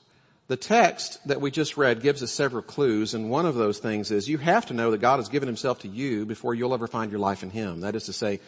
[0.46, 4.10] The text that we just read gives us several clues, and one of those things
[4.10, 6.86] is you have to know that God has given himself to you before you'll ever
[6.86, 7.80] find your life in him.
[7.80, 8.40] That is to say,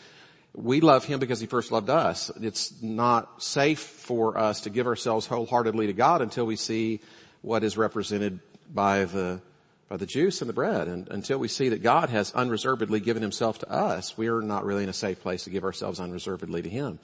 [0.56, 2.30] we love him because he first loved us.
[2.40, 7.00] It's not safe for us to give ourselves wholeheartedly to God until we see
[7.42, 8.40] what is represented
[8.72, 9.40] by the
[9.88, 10.88] by the juice and the bread.
[10.88, 14.64] And until we see that God has unreservedly given himself to us, we are not
[14.64, 16.98] really in a safe place to give ourselves unreservedly to him.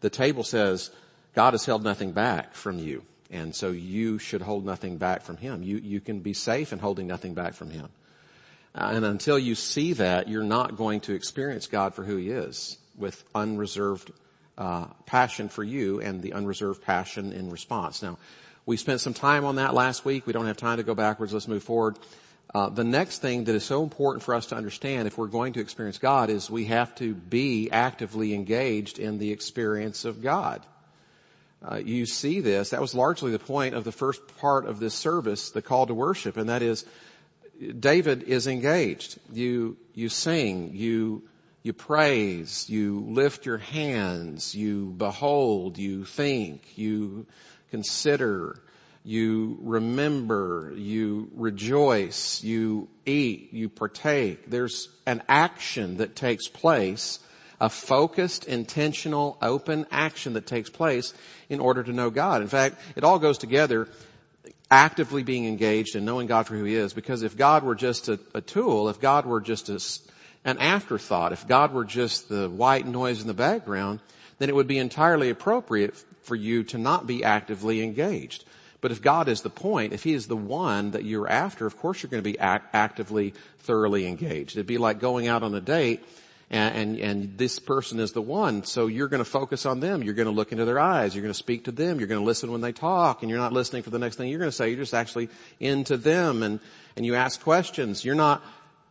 [0.00, 0.90] The table says,
[1.34, 3.02] God has held nothing back from you.
[3.32, 5.62] And so you should hold nothing back from Him.
[5.62, 7.88] You, you can be safe in holding nothing back from Him.
[8.74, 12.76] And until you see that, you're not going to experience God for who He is
[13.00, 14.12] with unreserved
[14.58, 18.02] uh, passion for you and the unreserved passion in response.
[18.02, 18.18] Now,
[18.66, 20.26] we spent some time on that last week.
[20.26, 21.32] We don't have time to go backwards.
[21.32, 21.98] Let's move forward.
[22.54, 25.52] uh, the next thing that is so important for us to understand if we're going
[25.52, 30.66] to experience God is we have to be actively engaged in the experience of God.
[31.62, 32.70] Uh, you see this.
[32.70, 35.94] That was largely the point of the first part of this service, the call to
[35.94, 36.84] worship, and that is
[37.78, 39.18] David is engaged.
[39.32, 41.22] You you sing, you
[41.62, 47.26] you praise, you lift your hands, you behold, you think, you
[47.70, 48.56] consider,
[49.04, 54.48] you remember, you rejoice, you eat, you partake.
[54.48, 57.18] There's an action that takes place,
[57.60, 61.12] a focused, intentional, open action that takes place
[61.50, 62.40] in order to know God.
[62.40, 63.86] In fact, it all goes together
[64.70, 68.08] actively being engaged and knowing God for who He is because if God were just
[68.08, 69.74] a, a tool, if God were just a,
[70.44, 74.00] an afterthought, if God were just the white noise in the background,
[74.38, 78.44] then it would be entirely appropriate for you to not be actively engaged.
[78.80, 81.76] But if God is the point, if He is the one that you're after, of
[81.76, 84.56] course you're going to be act- actively, thoroughly engaged.
[84.56, 86.02] It'd be like going out on a date
[86.50, 88.64] and, and, and, this person is the one.
[88.64, 90.02] So you're going to focus on them.
[90.02, 91.14] You're going to look into their eyes.
[91.14, 92.00] You're going to speak to them.
[92.00, 94.28] You're going to listen when they talk and you're not listening for the next thing
[94.28, 94.68] you're going to say.
[94.68, 95.28] You're just actually
[95.60, 96.58] into them and,
[96.96, 98.04] and you ask questions.
[98.04, 98.42] You're not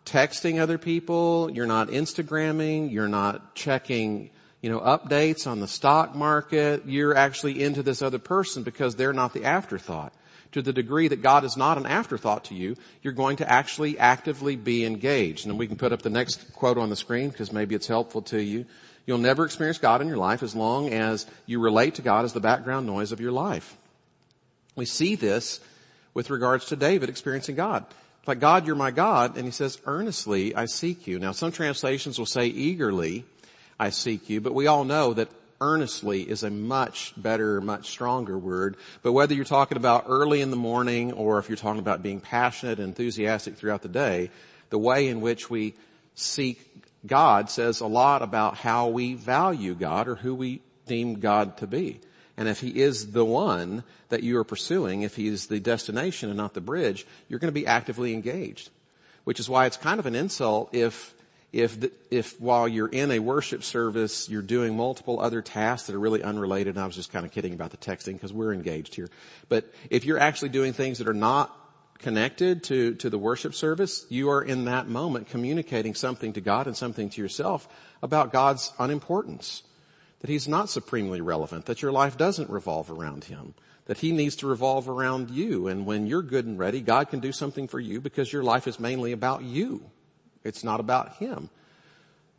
[0.09, 1.49] texting other people.
[1.53, 2.91] You're not Instagramming.
[2.91, 4.29] You're not checking,
[4.61, 6.83] you know, updates on the stock market.
[6.85, 10.13] You're actually into this other person because they're not the afterthought
[10.51, 13.99] to the degree that God is not an afterthought to you, you're going to actually
[13.99, 15.45] actively be engaged.
[15.45, 18.21] And we can put up the next quote on the screen because maybe it's helpful
[18.23, 18.65] to you.
[19.05, 22.33] You'll never experience God in your life as long as you relate to God as
[22.33, 23.77] the background noise of your life.
[24.75, 25.59] We see this
[26.13, 27.85] with regards to David experiencing God.
[28.27, 29.37] Like, God, you're my God.
[29.37, 31.19] And he says, earnestly I seek you.
[31.19, 33.25] Now some translations will say eagerly
[33.79, 35.29] I seek you, but we all know that
[35.61, 38.77] earnestly is a much better, much stronger word.
[39.01, 42.21] But whether you're talking about early in the morning or if you're talking about being
[42.21, 44.31] passionate and enthusiastic throughout the day,
[44.69, 45.73] the way in which we
[46.15, 46.65] seek
[47.05, 51.67] God says a lot about how we value God or who we deem God to
[51.67, 52.01] be.
[52.39, 56.29] And if He is the one that you are pursuing, if He is the destination
[56.29, 58.69] and not the bridge, you're going to be actively engaged.
[59.25, 61.13] Which is why it's kind of an insult if
[61.51, 65.95] if, the, if while you're in a worship service, you're doing multiple other tasks that
[65.95, 68.53] are really unrelated, and I was just kind of kidding about the texting because we're
[68.53, 69.09] engaged here.
[69.49, 71.51] But if you're actually doing things that are not
[71.97, 76.67] connected to, to the worship service, you are in that moment communicating something to God
[76.67, 77.67] and something to yourself
[78.03, 79.63] about God's unimportance.
[80.19, 83.53] That He's not supremely relevant, that your life doesn't revolve around Him,
[83.85, 87.19] that He needs to revolve around you, and when you're good and ready, God can
[87.19, 89.89] do something for you because your life is mainly about you.
[90.43, 91.49] It's not about him.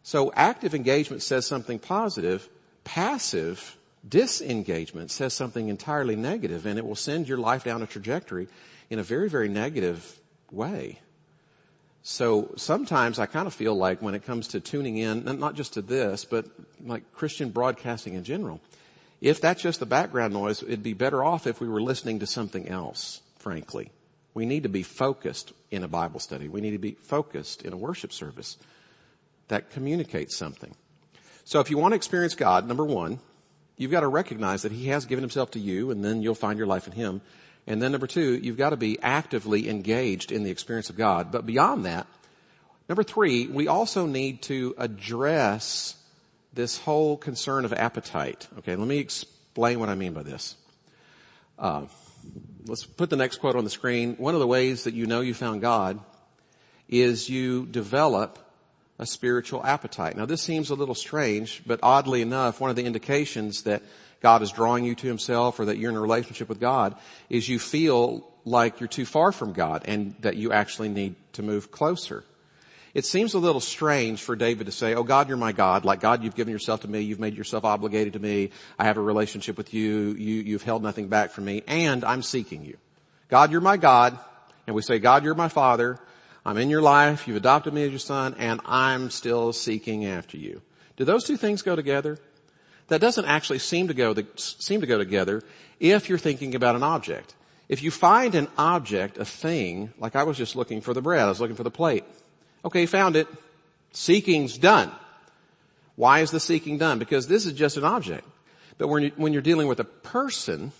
[0.02, 2.48] So active engagement says something positive.
[2.84, 3.76] Passive
[4.08, 8.48] disengagement says something entirely negative and it will send your life down a trajectory
[8.88, 10.18] in a very, very negative
[10.50, 11.00] way.
[12.02, 15.74] So sometimes I kind of feel like when it comes to tuning in, not just
[15.74, 16.46] to this, but
[16.84, 18.60] like Christian broadcasting in general,
[19.20, 22.26] if that's just the background noise, it'd be better off if we were listening to
[22.26, 23.90] something else, frankly.
[24.32, 26.48] We need to be focused in a Bible study.
[26.48, 28.56] We need to be focused in a worship service
[29.48, 30.74] that communicates something.
[31.44, 33.18] So if you want to experience God, number one,
[33.76, 36.58] you've got to recognize that He has given Himself to you and then you'll find
[36.58, 37.20] your life in Him.
[37.66, 41.30] And then number two, you've got to be actively engaged in the experience of God.
[41.30, 42.06] But beyond that,
[42.88, 45.96] number three, we also need to address
[46.52, 48.48] this whole concern of appetite.
[48.58, 50.56] Okay, let me explain what I mean by this.
[51.58, 51.82] Uh,
[52.66, 54.16] let's put the next quote on the screen.
[54.16, 56.00] One of the ways that you know you found God
[56.88, 58.38] is you develop
[58.98, 60.16] a spiritual appetite.
[60.16, 63.82] Now this seems a little strange, but oddly enough, one of the indications that
[64.20, 66.94] God is drawing you to himself or that you're in a relationship with God
[67.28, 71.42] is you feel like you're too far from God and that you actually need to
[71.42, 72.24] move closer.
[72.92, 75.84] It seems a little strange for David to say, Oh God, you're my God.
[75.84, 77.00] Like God, you've given yourself to me.
[77.00, 78.50] You've made yourself obligated to me.
[78.78, 80.12] I have a relationship with you.
[80.12, 82.76] You, you've held nothing back from me and I'm seeking you.
[83.28, 84.18] God, you're my God.
[84.66, 85.98] And we say, God, you're my father.
[86.44, 87.28] I'm in your life.
[87.28, 90.60] You've adopted me as your son and I'm still seeking after you.
[90.96, 92.18] Do those two things go together?
[92.90, 95.44] That doesn't actually seem to go, seem to go together
[95.78, 97.36] if you're thinking about an object.
[97.68, 101.22] If you find an object, a thing, like I was just looking for the bread,
[101.22, 102.02] I was looking for the plate.
[102.64, 103.28] Okay, found it.
[103.92, 104.90] Seeking's done.
[105.94, 106.98] Why is the seeking done?
[106.98, 108.26] Because this is just an object.
[108.76, 110.72] But when, you, when you're dealing with a person,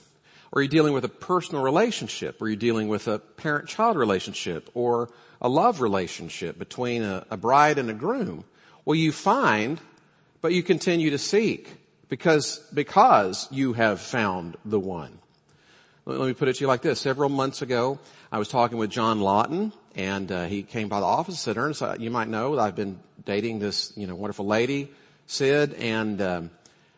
[0.51, 5.11] or you're dealing with a personal relationship, or you're dealing with a parent-child relationship, or
[5.41, 8.43] a love relationship between a, a bride and a groom,
[8.85, 9.81] well you find,
[10.41, 11.77] but you continue to seek
[12.11, 15.17] because, because you have found the one.
[16.05, 17.01] let me put it to you like this.
[17.01, 17.99] Several months ago,
[18.31, 21.57] I was talking with John Lawton and uh, he came by the office and said,
[21.57, 24.91] Ernest, uh, you might know that I've been dating this, you know, wonderful lady,
[25.27, 26.51] Sid, and, um,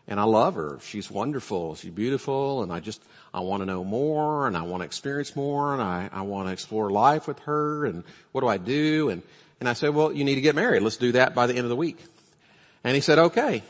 [0.09, 0.79] and I love her.
[0.83, 1.75] She's wonderful.
[1.75, 3.03] She's beautiful and I just,
[3.35, 6.49] I want to know more and I want to experience more and I, I want
[6.49, 9.11] to explore life with her and what do I do?
[9.11, 9.23] And,
[9.61, 10.83] and I said, well, you need to get married.
[10.83, 11.99] Let's do that by the end of the week.
[12.83, 13.63] And he said, okay.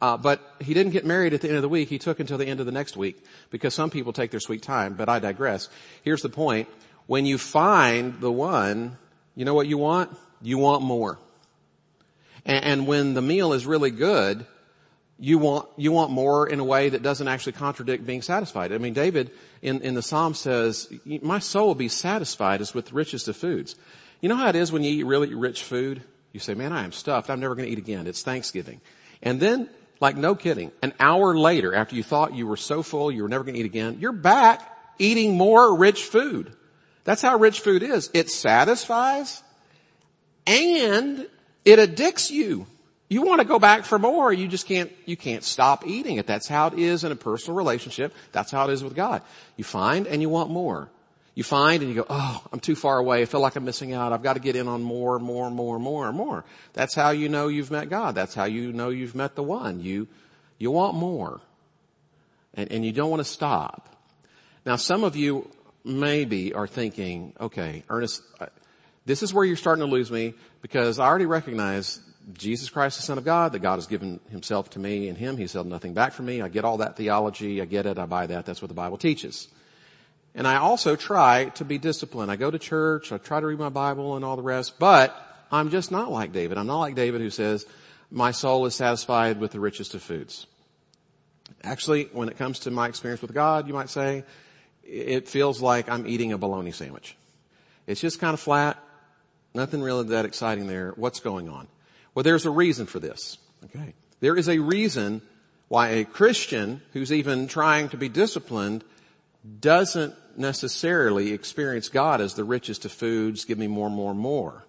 [0.00, 1.88] Uh, but he didn't get married at the end of the week.
[1.88, 4.62] He took until the end of the next week because some people take their sweet
[4.62, 5.68] time, but I digress.
[6.02, 6.68] Here's the point.
[7.06, 8.96] When you find the one,
[9.34, 10.16] you know what you want?
[10.40, 11.18] You want more.
[12.44, 14.46] And, and when the meal is really good,
[15.18, 18.72] you want, you want more in a way that doesn't actually contradict being satisfied.
[18.72, 19.32] I mean, David
[19.62, 23.36] in, in the Psalm says, my soul will be satisfied as with the richest of
[23.36, 23.74] foods.
[24.20, 26.02] You know how it is when you eat really rich food?
[26.32, 27.30] You say, man, I am stuffed.
[27.30, 28.06] I'm never going to eat again.
[28.06, 28.80] It's Thanksgiving.
[29.22, 29.68] And then,
[30.00, 33.28] like no kidding, an hour later after you thought you were so full you were
[33.28, 36.52] never going to eat again, you're back eating more rich food.
[37.04, 38.10] That's how rich food is.
[38.12, 39.42] It satisfies
[40.46, 41.26] and
[41.64, 42.66] it addicts you.
[43.08, 44.32] You want to go back for more.
[44.32, 46.26] You just can't, you can't stop eating it.
[46.26, 48.12] That's how it is in a personal relationship.
[48.32, 49.22] That's how it is with God.
[49.56, 50.90] You find and you want more.
[51.38, 53.22] You find and you go, oh, I'm too far away.
[53.22, 54.12] I feel like I'm missing out.
[54.12, 56.44] I've got to get in on more, and more, and more, and more, and more.
[56.72, 58.16] That's how you know you've met God.
[58.16, 59.80] That's how you know you've met the one.
[59.80, 60.08] You,
[60.58, 61.40] you want more.
[62.54, 63.94] And, and you don't want to stop.
[64.66, 65.48] Now some of you
[65.84, 68.46] maybe are thinking, okay, Ernest, uh,
[69.06, 72.00] this is where you're starting to lose me because I already recognize
[72.32, 75.36] Jesus Christ, the Son of God, that God has given himself to me and him.
[75.36, 76.42] He's held nothing back from me.
[76.42, 77.62] I get all that theology.
[77.62, 77.96] I get it.
[77.96, 78.44] I buy that.
[78.44, 79.46] That's what the Bible teaches.
[80.38, 82.30] And I also try to be disciplined.
[82.30, 83.10] I go to church.
[83.10, 85.12] I try to read my Bible and all the rest, but
[85.50, 86.58] I'm just not like David.
[86.58, 87.66] I'm not like David who says,
[88.08, 90.46] my soul is satisfied with the richest of foods.
[91.64, 94.22] Actually, when it comes to my experience with God, you might say,
[94.84, 97.16] it feels like I'm eating a bologna sandwich.
[97.88, 98.78] It's just kind of flat.
[99.54, 100.92] Nothing really that exciting there.
[100.94, 101.66] What's going on?
[102.14, 103.38] Well, there's a reason for this.
[103.64, 103.92] Okay.
[104.20, 105.20] There is a reason
[105.66, 108.84] why a Christian who's even trying to be disciplined
[109.60, 114.64] doesn't necessarily experience God as the richest of foods, give me more, more, more.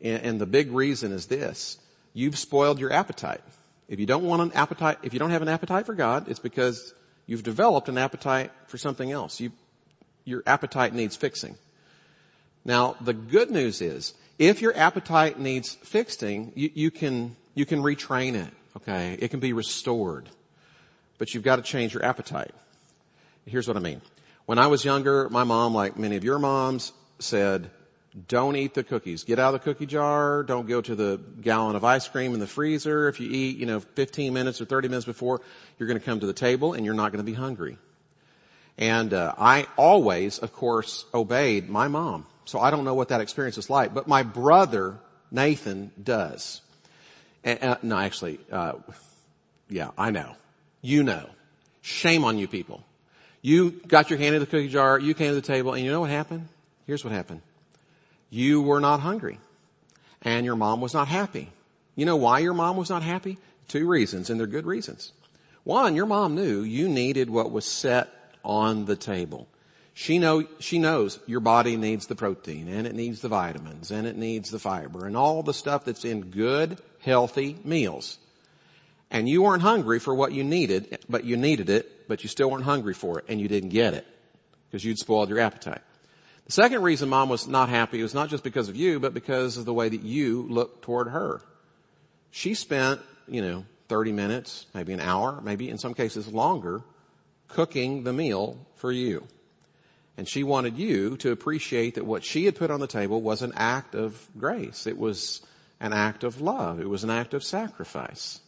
[0.00, 1.78] And, and the big reason is this.
[2.14, 3.40] You've spoiled your appetite.
[3.88, 6.38] If you don't want an appetite, if you don't have an appetite for God, it's
[6.38, 6.94] because
[7.26, 9.40] you've developed an appetite for something else.
[9.40, 9.52] You,
[10.24, 11.56] your appetite needs fixing.
[12.64, 17.80] Now, the good news is, if your appetite needs fixing, you, you can, you can
[17.80, 19.16] retrain it, okay?
[19.20, 20.28] It can be restored.
[21.18, 22.52] But you've got to change your appetite.
[23.46, 24.00] Here's what I mean.
[24.46, 27.70] When I was younger, my mom, like many of your moms, said,
[28.28, 29.24] don't eat the cookies.
[29.24, 30.42] Get out of the cookie jar.
[30.42, 33.08] Don't go to the gallon of ice cream in the freezer.
[33.08, 35.40] If you eat, you know, 15 minutes or 30 minutes before,
[35.78, 37.78] you're going to come to the table and you're not going to be hungry.
[38.76, 42.26] And uh, I always, of course, obeyed my mom.
[42.44, 44.98] So I don't know what that experience is like, but my brother
[45.30, 46.60] Nathan does.
[47.44, 48.74] And, uh, no, actually, uh,
[49.70, 50.34] yeah, I know.
[50.82, 51.28] You know.
[51.80, 52.84] Shame on you people.
[53.42, 55.90] You got your hand in the cookie jar, you came to the table, and you
[55.90, 56.48] know what happened?
[56.86, 57.42] Here's what happened.
[58.30, 59.38] You were not hungry.
[60.22, 61.50] And your mom was not happy.
[61.96, 63.38] You know why your mom was not happy?
[63.66, 65.12] Two reasons, and they're good reasons.
[65.64, 68.08] One, your mom knew you needed what was set
[68.44, 69.48] on the table.
[69.94, 74.06] She know, she knows your body needs the protein and it needs the vitamins and
[74.06, 78.18] it needs the fiber and all the stuff that's in good, healthy meals.
[79.12, 82.50] And you weren't hungry for what you needed, but you needed it, but you still
[82.50, 84.06] weren't hungry for it and you didn't get it
[84.68, 85.82] because you'd spoiled your appetite.
[86.46, 89.58] The second reason mom was not happy was not just because of you, but because
[89.58, 91.42] of the way that you looked toward her.
[92.30, 96.82] She spent, you know, 30 minutes, maybe an hour, maybe in some cases longer,
[97.48, 99.26] cooking the meal for you.
[100.16, 103.42] And she wanted you to appreciate that what she had put on the table was
[103.42, 104.86] an act of grace.
[104.86, 105.42] It was
[105.80, 106.80] an act of love.
[106.80, 108.40] It was an act of sacrifice.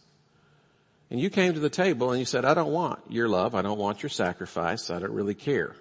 [1.10, 3.54] And you came to the table and you said, I don't want your love.
[3.54, 4.90] I don't want your sacrifice.
[4.90, 5.76] I don't really care.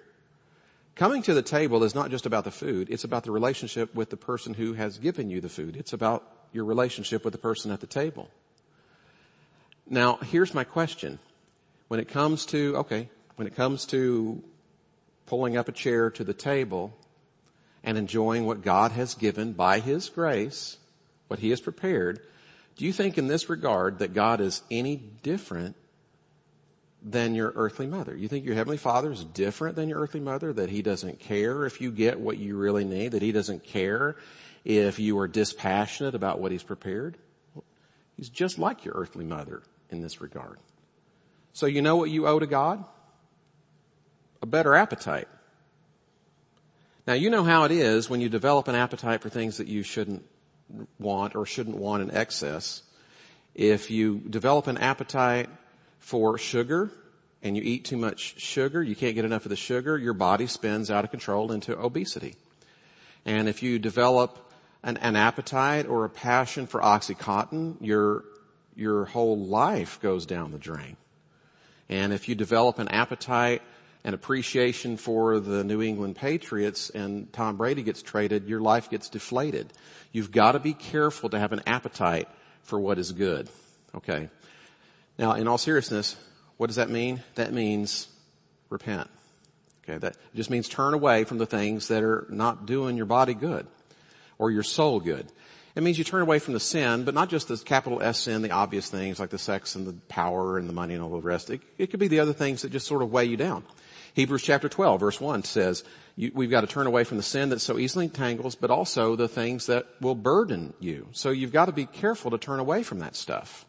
[0.94, 2.88] Coming to the table is not just about the food.
[2.88, 5.76] It's about the relationship with the person who has given you the food.
[5.76, 8.30] It's about your relationship with the person at the table.
[9.88, 11.18] Now, here's my question.
[11.88, 14.42] When it comes to, okay, when it comes to
[15.26, 16.96] pulling up a chair to the table
[17.82, 20.78] and enjoying what God has given by His grace,
[21.28, 22.20] what He has prepared,
[22.76, 25.76] do you think in this regard that God is any different
[27.02, 28.16] than your earthly mother?
[28.16, 30.52] You think your heavenly father is different than your earthly mother?
[30.52, 33.12] That he doesn't care if you get what you really need?
[33.12, 34.16] That he doesn't care
[34.64, 37.16] if you are dispassionate about what he's prepared?
[38.16, 40.58] He's just like your earthly mother in this regard.
[41.52, 42.84] So you know what you owe to God?
[44.44, 45.26] a better appetite.
[47.06, 49.82] Now you know how it is when you develop an appetite for things that you
[49.82, 50.22] shouldn't
[50.98, 52.82] want or shouldn't want in excess.
[53.54, 55.48] If you develop an appetite
[55.98, 56.90] for sugar
[57.42, 60.46] and you eat too much sugar, you can't get enough of the sugar, your body
[60.46, 62.36] spins out of control into obesity.
[63.24, 64.52] And if you develop
[64.82, 68.24] an, an appetite or a passion for Oxycontin, your,
[68.74, 70.96] your whole life goes down the drain.
[71.88, 73.62] And if you develop an appetite
[74.04, 79.08] and appreciation for the New England Patriots and Tom Brady gets traded, your life gets
[79.08, 79.72] deflated.
[80.12, 82.28] You've got to be careful to have an appetite
[82.62, 83.48] for what is good.
[83.94, 84.28] Okay.
[85.18, 86.16] Now, in all seriousness,
[86.58, 87.22] what does that mean?
[87.36, 88.08] That means
[88.68, 89.08] repent.
[89.82, 89.98] Okay.
[89.98, 93.66] That just means turn away from the things that are not doing your body good
[94.38, 95.26] or your soul good.
[95.74, 98.42] It means you turn away from the sin, but not just the capital S sin,
[98.42, 101.18] the obvious things like the sex and the power and the money and all the
[101.18, 101.50] rest.
[101.50, 103.64] It, it could be the other things that just sort of weigh you down.
[104.14, 105.84] Hebrews chapter 12 verse 1 says,
[106.16, 109.28] we've got to turn away from the sin that so easily entangles, but also the
[109.28, 111.08] things that will burden you.
[111.12, 113.66] So you've got to be careful to turn away from that stuff.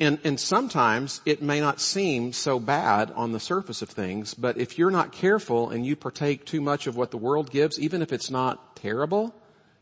[0.00, 4.58] And, and, sometimes it may not seem so bad on the surface of things, but
[4.58, 8.02] if you're not careful and you partake too much of what the world gives, even
[8.02, 9.32] if it's not terrible,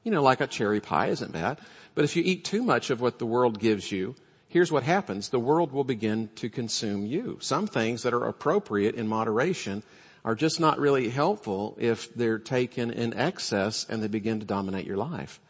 [0.04, 1.58] you know, like a cherry pie isn't bad,
[1.94, 4.14] but if you eat too much of what the world gives you,
[4.48, 5.28] here's what happens.
[5.28, 7.38] The world will begin to consume you.
[7.40, 9.82] Some things that are appropriate in moderation
[10.24, 14.86] are just not really helpful if they're taken in excess and they begin to dominate
[14.86, 15.40] your life.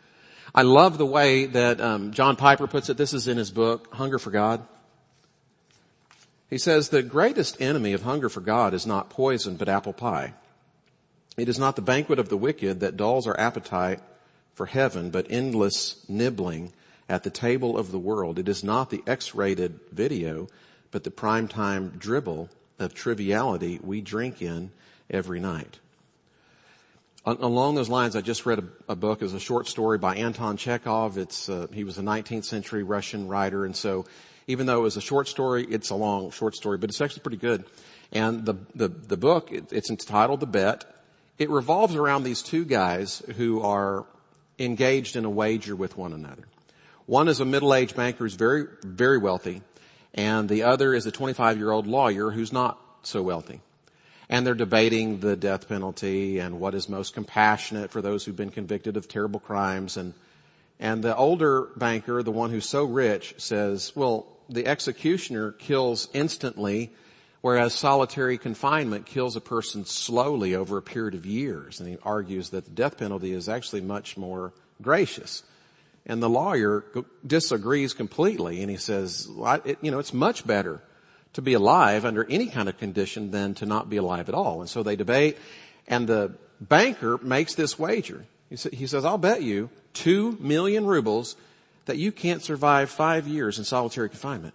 [0.55, 2.97] I love the way that um, John Piper puts it.
[2.97, 4.67] This is in his book, Hunger for God.
[6.51, 10.33] He says the greatest enemy of hunger for God is not poison, but apple pie.
[11.37, 14.01] It is not the banquet of the wicked that dulls our appetite
[14.55, 16.73] for heaven, but endless nibbling
[17.09, 18.39] at the table of the world.
[18.39, 20.49] It is not the X-rated video,
[20.91, 22.49] but the primetime dribble
[22.79, 24.71] of triviality we drink in
[25.11, 25.79] every night.
[27.25, 29.21] Along those lines, I just read a, a book.
[29.21, 31.19] It a short story by Anton Chekhov.
[31.19, 34.07] It's uh, he was a 19th century Russian writer, and so
[34.47, 37.21] even though it was a short story, it's a long short story, but it's actually
[37.21, 37.65] pretty good.
[38.13, 40.85] And the the, the book, it, it's entitled The Bet.
[41.39, 44.07] It revolves around these two guys who are
[44.59, 46.48] engaged in a wager with one another.
[47.09, 49.63] One is a middle-aged banker who's very very wealthy,
[50.15, 53.61] and the other is a 25 year old lawyer who's not so wealthy
[54.31, 58.51] and they're debating the death penalty and what is most compassionate for those who've been
[58.51, 60.13] convicted of terrible crimes and
[60.81, 66.93] and the older banker, the one who's so rich, says, well, the executioner kills instantly,
[67.41, 71.81] whereas solitary confinement kills a person slowly over a period of years.
[71.81, 75.43] And he argues that the death penalty is actually much more gracious.
[76.09, 76.85] And the lawyer
[77.27, 80.81] disagrees completely and he says, well, it, you know, it's much better
[81.35, 84.61] to be alive under any kind of condition than to not be alive at all.
[84.61, 85.37] And so they debate
[85.87, 88.25] and the banker makes this wager.
[88.49, 91.37] He, he says, I'll bet you two million rubles
[91.85, 94.55] that you can't survive five years in solitary confinement.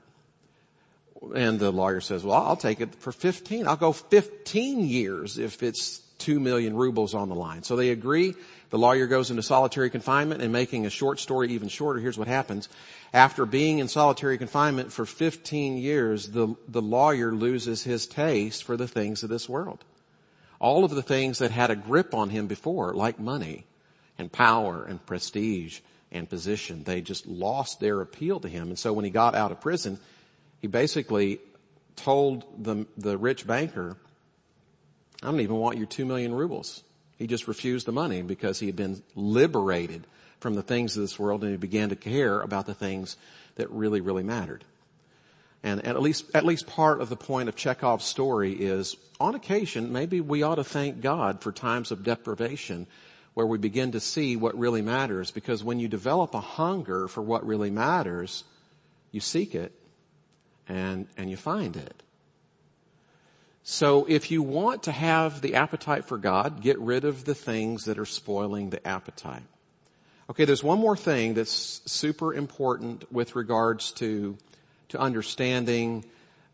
[1.35, 3.67] And the lawyer says, well, I'll take it for 15.
[3.67, 7.63] I'll go 15 years if it's two million rubles on the line.
[7.63, 8.35] So they agree.
[8.73, 12.27] The lawyer goes into solitary confinement and making a short story even shorter, here's what
[12.27, 12.69] happens.
[13.13, 18.75] After being in solitary confinement for 15 years, the, the lawyer loses his taste for
[18.75, 19.83] the things of this world.
[20.57, 23.65] All of the things that had a grip on him before, like money
[24.17, 28.69] and power and prestige and position, they just lost their appeal to him.
[28.69, 29.99] And so when he got out of prison,
[30.61, 31.41] he basically
[31.95, 33.97] told the, the rich banker,
[35.21, 36.81] I don't even want your two million rubles.
[37.17, 40.07] He just refused the money because he had been liberated
[40.39, 43.17] from the things of this world and he began to care about the things
[43.55, 44.65] that really, really mattered.
[45.63, 49.93] And at least, at least part of the point of Chekhov's story is on occasion,
[49.93, 52.87] maybe we ought to thank God for times of deprivation
[53.33, 57.21] where we begin to see what really matters because when you develop a hunger for
[57.21, 58.43] what really matters,
[59.11, 59.71] you seek it
[60.67, 62.03] and, and you find it.
[63.63, 67.85] So if you want to have the appetite for God, get rid of the things
[67.85, 69.43] that are spoiling the appetite.
[70.29, 74.37] Okay, there's one more thing that's super important with regards to,
[74.89, 76.03] to understanding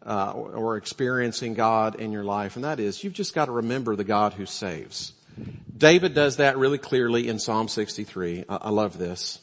[0.06, 3.96] uh, or experiencing God in your life, and that is you've just got to remember
[3.96, 5.14] the God who saves.
[5.76, 8.46] David does that really clearly in Psalm 63.
[8.48, 9.40] I, I love this.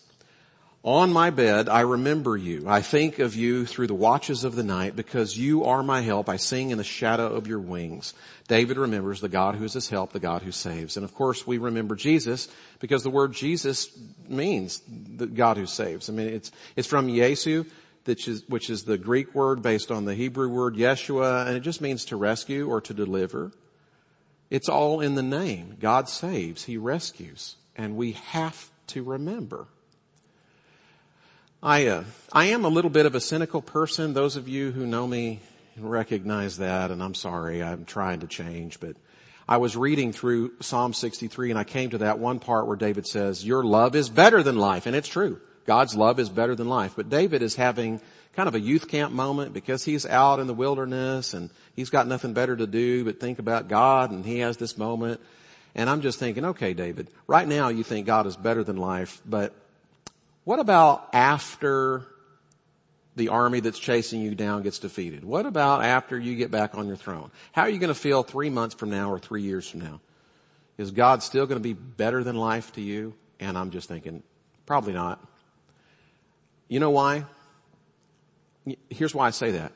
[0.86, 2.68] On my bed, I remember you.
[2.68, 6.28] I think of you through the watches of the night because you are my help.
[6.28, 8.14] I sing in the shadow of your wings.
[8.46, 10.96] David remembers the God who is his help, the God who saves.
[10.96, 12.46] And of course we remember Jesus
[12.78, 13.90] because the word Jesus
[14.28, 16.08] means the God who saves.
[16.08, 17.68] I mean, it's, it's from Yesu
[18.04, 21.60] which is, which is the Greek word based on the Hebrew word Yeshua, and it
[21.60, 23.50] just means to rescue or to deliver.
[24.50, 25.78] It's all in the name.
[25.80, 29.66] God saves, He rescues, and we have to remember.
[31.66, 34.14] I, uh, I am a little bit of a cynical person.
[34.14, 35.40] Those of you who know me
[35.76, 38.94] recognize that, and I'm sorry, I'm trying to change, but
[39.48, 43.04] I was reading through Psalm 63 and I came to that one part where David
[43.04, 44.86] says, your love is better than life.
[44.86, 45.40] And it's true.
[45.66, 46.92] God's love is better than life.
[46.94, 48.00] But David is having
[48.34, 52.06] kind of a youth camp moment because he's out in the wilderness and he's got
[52.06, 55.20] nothing better to do but think about God and he has this moment.
[55.74, 59.20] And I'm just thinking, okay, David, right now you think God is better than life,
[59.26, 59.52] but
[60.46, 62.06] what about after
[63.16, 65.24] the army that's chasing you down gets defeated?
[65.24, 67.32] What about after you get back on your throne?
[67.50, 70.00] How are you going to feel three months from now or three years from now?
[70.78, 73.14] Is God still going to be better than life to you?
[73.40, 74.22] And I'm just thinking,
[74.66, 75.20] probably not.
[76.68, 77.24] You know why?
[78.88, 79.72] Here's why I say that.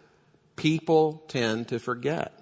[0.55, 2.33] People tend to forget.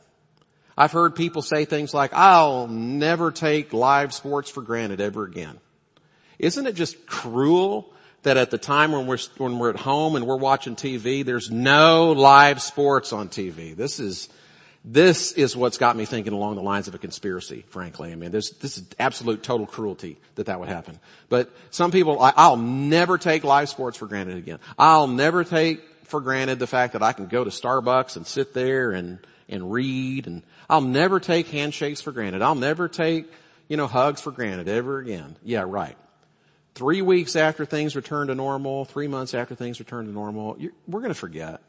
[0.76, 5.58] I've heard people say things like, I'll never take live sports for granted ever again.
[6.38, 10.26] Isn't it just cruel that at the time when we're, when we're at home and
[10.26, 13.76] we're watching TV, there's no live sports on TV.
[13.76, 14.28] This is,
[14.84, 18.12] this is what's got me thinking along the lines of a conspiracy, frankly.
[18.12, 20.98] I mean, this, this is absolute total cruelty that that would happen.
[21.28, 24.58] But some people, I, I'll never take live sports for granted again.
[24.78, 28.54] I'll never take for granted the fact that I can go to Starbucks and sit
[28.54, 32.42] there and, and read and I'll never take handshakes for granted.
[32.42, 33.30] I'll never take,
[33.68, 35.36] you know, hugs for granted ever again.
[35.42, 35.96] Yeah, right.
[36.74, 40.56] Three weeks after things return to normal, three months after things return to normal,
[40.86, 41.60] we're going to forget.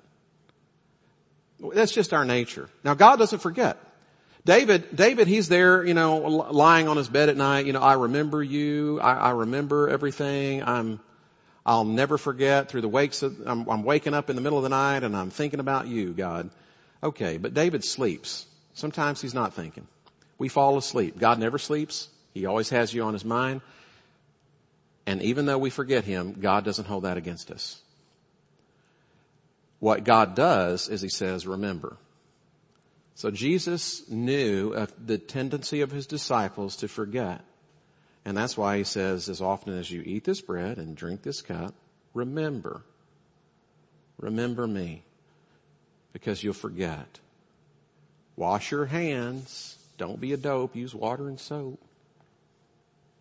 [1.73, 2.69] That's just our nature.
[2.83, 3.77] Now God doesn't forget.
[4.45, 7.65] David, David, he's there, you know, lying on his bed at night.
[7.65, 8.99] You know, I remember you.
[9.01, 10.63] I, I remember everything.
[10.63, 10.99] I'm,
[11.65, 14.63] I'll never forget through the wakes of, I'm, I'm waking up in the middle of
[14.63, 16.49] the night and I'm thinking about you, God.
[17.03, 18.45] Okay, but David sleeps.
[18.73, 19.87] Sometimes he's not thinking.
[20.37, 21.19] We fall asleep.
[21.19, 22.07] God never sleeps.
[22.33, 23.61] He always has you on his mind.
[25.09, 27.81] And even though we forget him, God doesn't hold that against us.
[29.79, 31.97] What God does is he says, remember.
[33.15, 37.43] So Jesus knew the tendency of his disciples to forget.
[38.23, 41.41] And that's why he says, as often as you eat this bread and drink this
[41.41, 41.73] cup,
[42.13, 42.83] remember.
[44.19, 45.01] Remember me.
[46.13, 47.17] Because you'll forget.
[48.35, 49.75] Wash your hands.
[49.97, 50.75] Don't be a dope.
[50.75, 51.81] Use water and soap.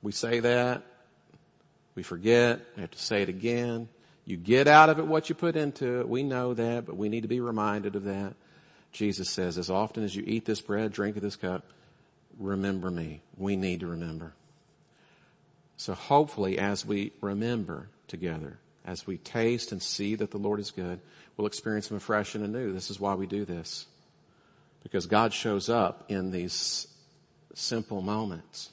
[0.02, 0.82] We say that
[1.98, 2.60] we forget.
[2.76, 3.88] We have to say it again.
[4.24, 6.08] You get out of it what you put into it.
[6.08, 8.34] We know that, but we need to be reminded of that.
[8.92, 11.64] Jesus says, as often as you eat this bread, drink of this cup,
[12.38, 13.20] remember me.
[13.36, 14.32] We need to remember.
[15.76, 20.70] So hopefully as we remember together, as we taste and see that the Lord is
[20.70, 21.00] good,
[21.36, 22.72] we'll experience Him afresh and anew.
[22.72, 23.86] This is why we do this.
[24.84, 26.86] Because God shows up in these
[27.54, 28.70] simple moments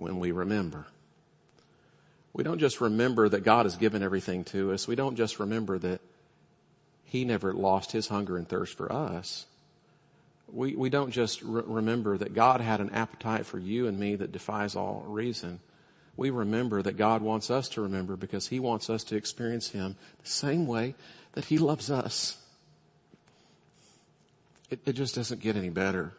[0.00, 0.86] when we remember.
[2.32, 4.88] We don't just remember that God has given everything to us.
[4.88, 6.00] We don't just remember that
[7.04, 9.46] He never lost His hunger and thirst for us.
[10.52, 14.16] We, we don't just re- remember that God had an appetite for you and me
[14.16, 15.60] that defies all reason.
[16.16, 19.96] We remember that God wants us to remember because He wants us to experience Him
[20.22, 20.94] the same way
[21.32, 22.38] that He loves us.
[24.70, 26.14] It, it just doesn't get any better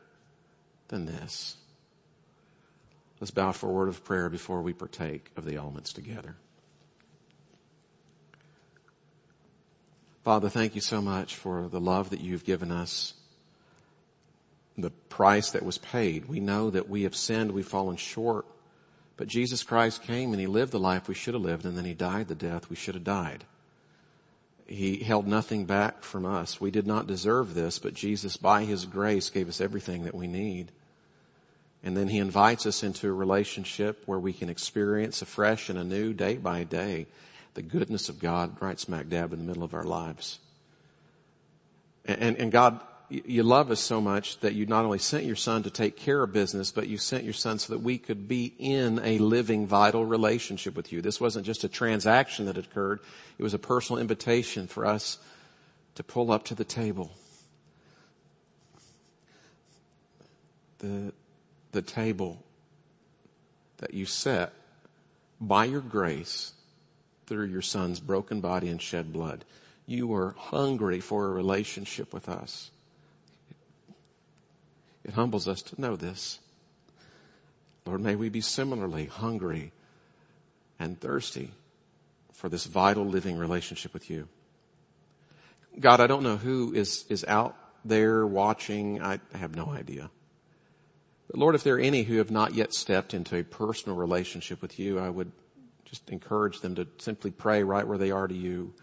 [0.89, 1.55] than this.
[3.22, 6.36] Let's bow for a word of prayer before we partake of the elements together.
[10.24, 13.13] Father, thank you so much for the love that you've given us,
[14.76, 16.26] the price that was paid.
[16.26, 18.47] We know that we have sinned, we've fallen short,
[19.17, 21.86] but Jesus Christ came and he lived the life we should have lived and then
[21.86, 23.43] he died the death we should have died.
[24.65, 26.59] He held nothing back from us.
[26.59, 30.26] We did not deserve this, but Jesus by his grace gave us everything that we
[30.26, 30.72] need.
[31.84, 36.13] And then he invites us into a relationship where we can experience afresh and anew
[36.13, 37.07] day by day
[37.53, 40.39] the goodness of God right smack dab in the middle of our lives.
[42.05, 42.79] And, and God,
[43.09, 46.23] you love us so much that you not only sent your son to take care
[46.23, 49.67] of business, but you sent your son so that we could be in a living,
[49.67, 51.01] vital relationship with you.
[51.01, 53.01] This wasn't just a transaction that occurred.
[53.38, 55.17] It was a personal invitation for us
[55.95, 57.11] to pull up to the table.
[60.79, 61.11] The,
[61.72, 62.43] the table
[63.78, 64.53] that you set
[65.39, 66.53] by your grace
[67.26, 69.43] through your son's broken body and shed blood.
[69.86, 72.72] You were hungry for a relationship with us.
[75.03, 76.39] It humbles us to know this.
[77.86, 79.72] Lord, may we be similarly hungry
[80.80, 81.51] and thirsty
[82.34, 84.28] for this vital living relationship with you.
[85.80, 89.01] God, I don't know who is, is out there watching.
[89.01, 90.09] I have no idea.
[91.32, 94.61] But Lord, if there are any who have not yet stepped into a personal relationship
[94.61, 95.32] with you, I would
[95.86, 98.73] just encourage them to simply pray right where they are to you.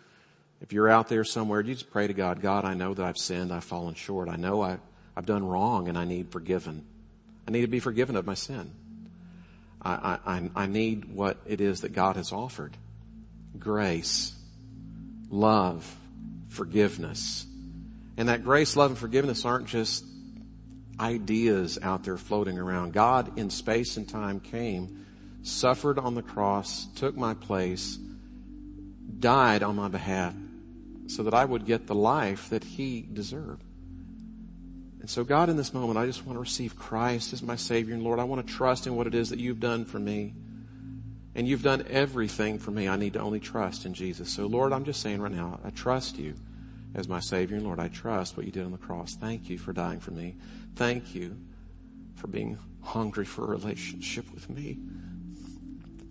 [0.62, 3.18] If you're out there somewhere, you just pray to God, God, I know that I've
[3.18, 4.30] sinned, I've fallen short.
[4.30, 4.78] I know I,
[5.14, 6.86] I've done wrong and I need forgiven.
[7.46, 8.72] I need to be forgiven of my sin.
[9.82, 12.74] I, I, I need what it is that God has offered.
[13.58, 14.34] Grace,
[15.28, 15.96] love,
[16.48, 17.44] forgiveness.
[18.16, 20.02] And that grace, love, and forgiveness aren't just
[21.00, 22.92] ideas out there floating around.
[22.92, 25.06] God in space and time came,
[25.42, 27.98] suffered on the cross, took my place,
[29.18, 30.34] died on my behalf
[31.06, 33.64] so that I would get the life that he deserved.
[35.00, 37.94] And so God, in this moment, I just want to receive Christ as my Savior
[37.94, 38.18] and Lord.
[38.18, 40.34] I want to trust in what it is that you've done for me.
[41.34, 42.88] And you've done everything for me.
[42.88, 44.28] I need to only trust in Jesus.
[44.28, 46.34] So Lord, I'm just saying right now, I trust you
[46.94, 47.80] as my Savior and Lord.
[47.80, 49.14] I trust what you did on the cross.
[49.14, 50.36] Thank you for dying for me.
[50.76, 51.36] Thank you
[52.14, 54.78] for being hungry for a relationship with me.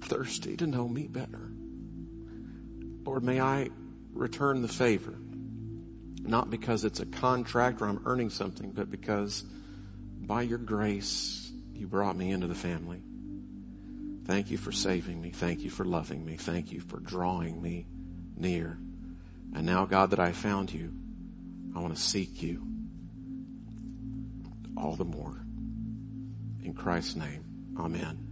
[0.02, 1.52] Thirsty to know me better.
[3.04, 3.70] Lord, may I
[4.14, 5.16] return the favor.
[6.22, 9.44] Not because it's a contract or I'm earning something, but because
[10.22, 13.02] by your grace, you brought me into the family.
[14.26, 15.32] Thank you for saving me.
[15.32, 16.36] Thank you for loving me.
[16.36, 17.88] Thank you for drawing me
[18.36, 18.78] near.
[19.54, 20.94] And now, God, that I found you,
[21.76, 22.68] I want to seek you
[24.76, 25.44] all the more.
[26.64, 27.44] In Christ's name,
[27.80, 28.27] amen.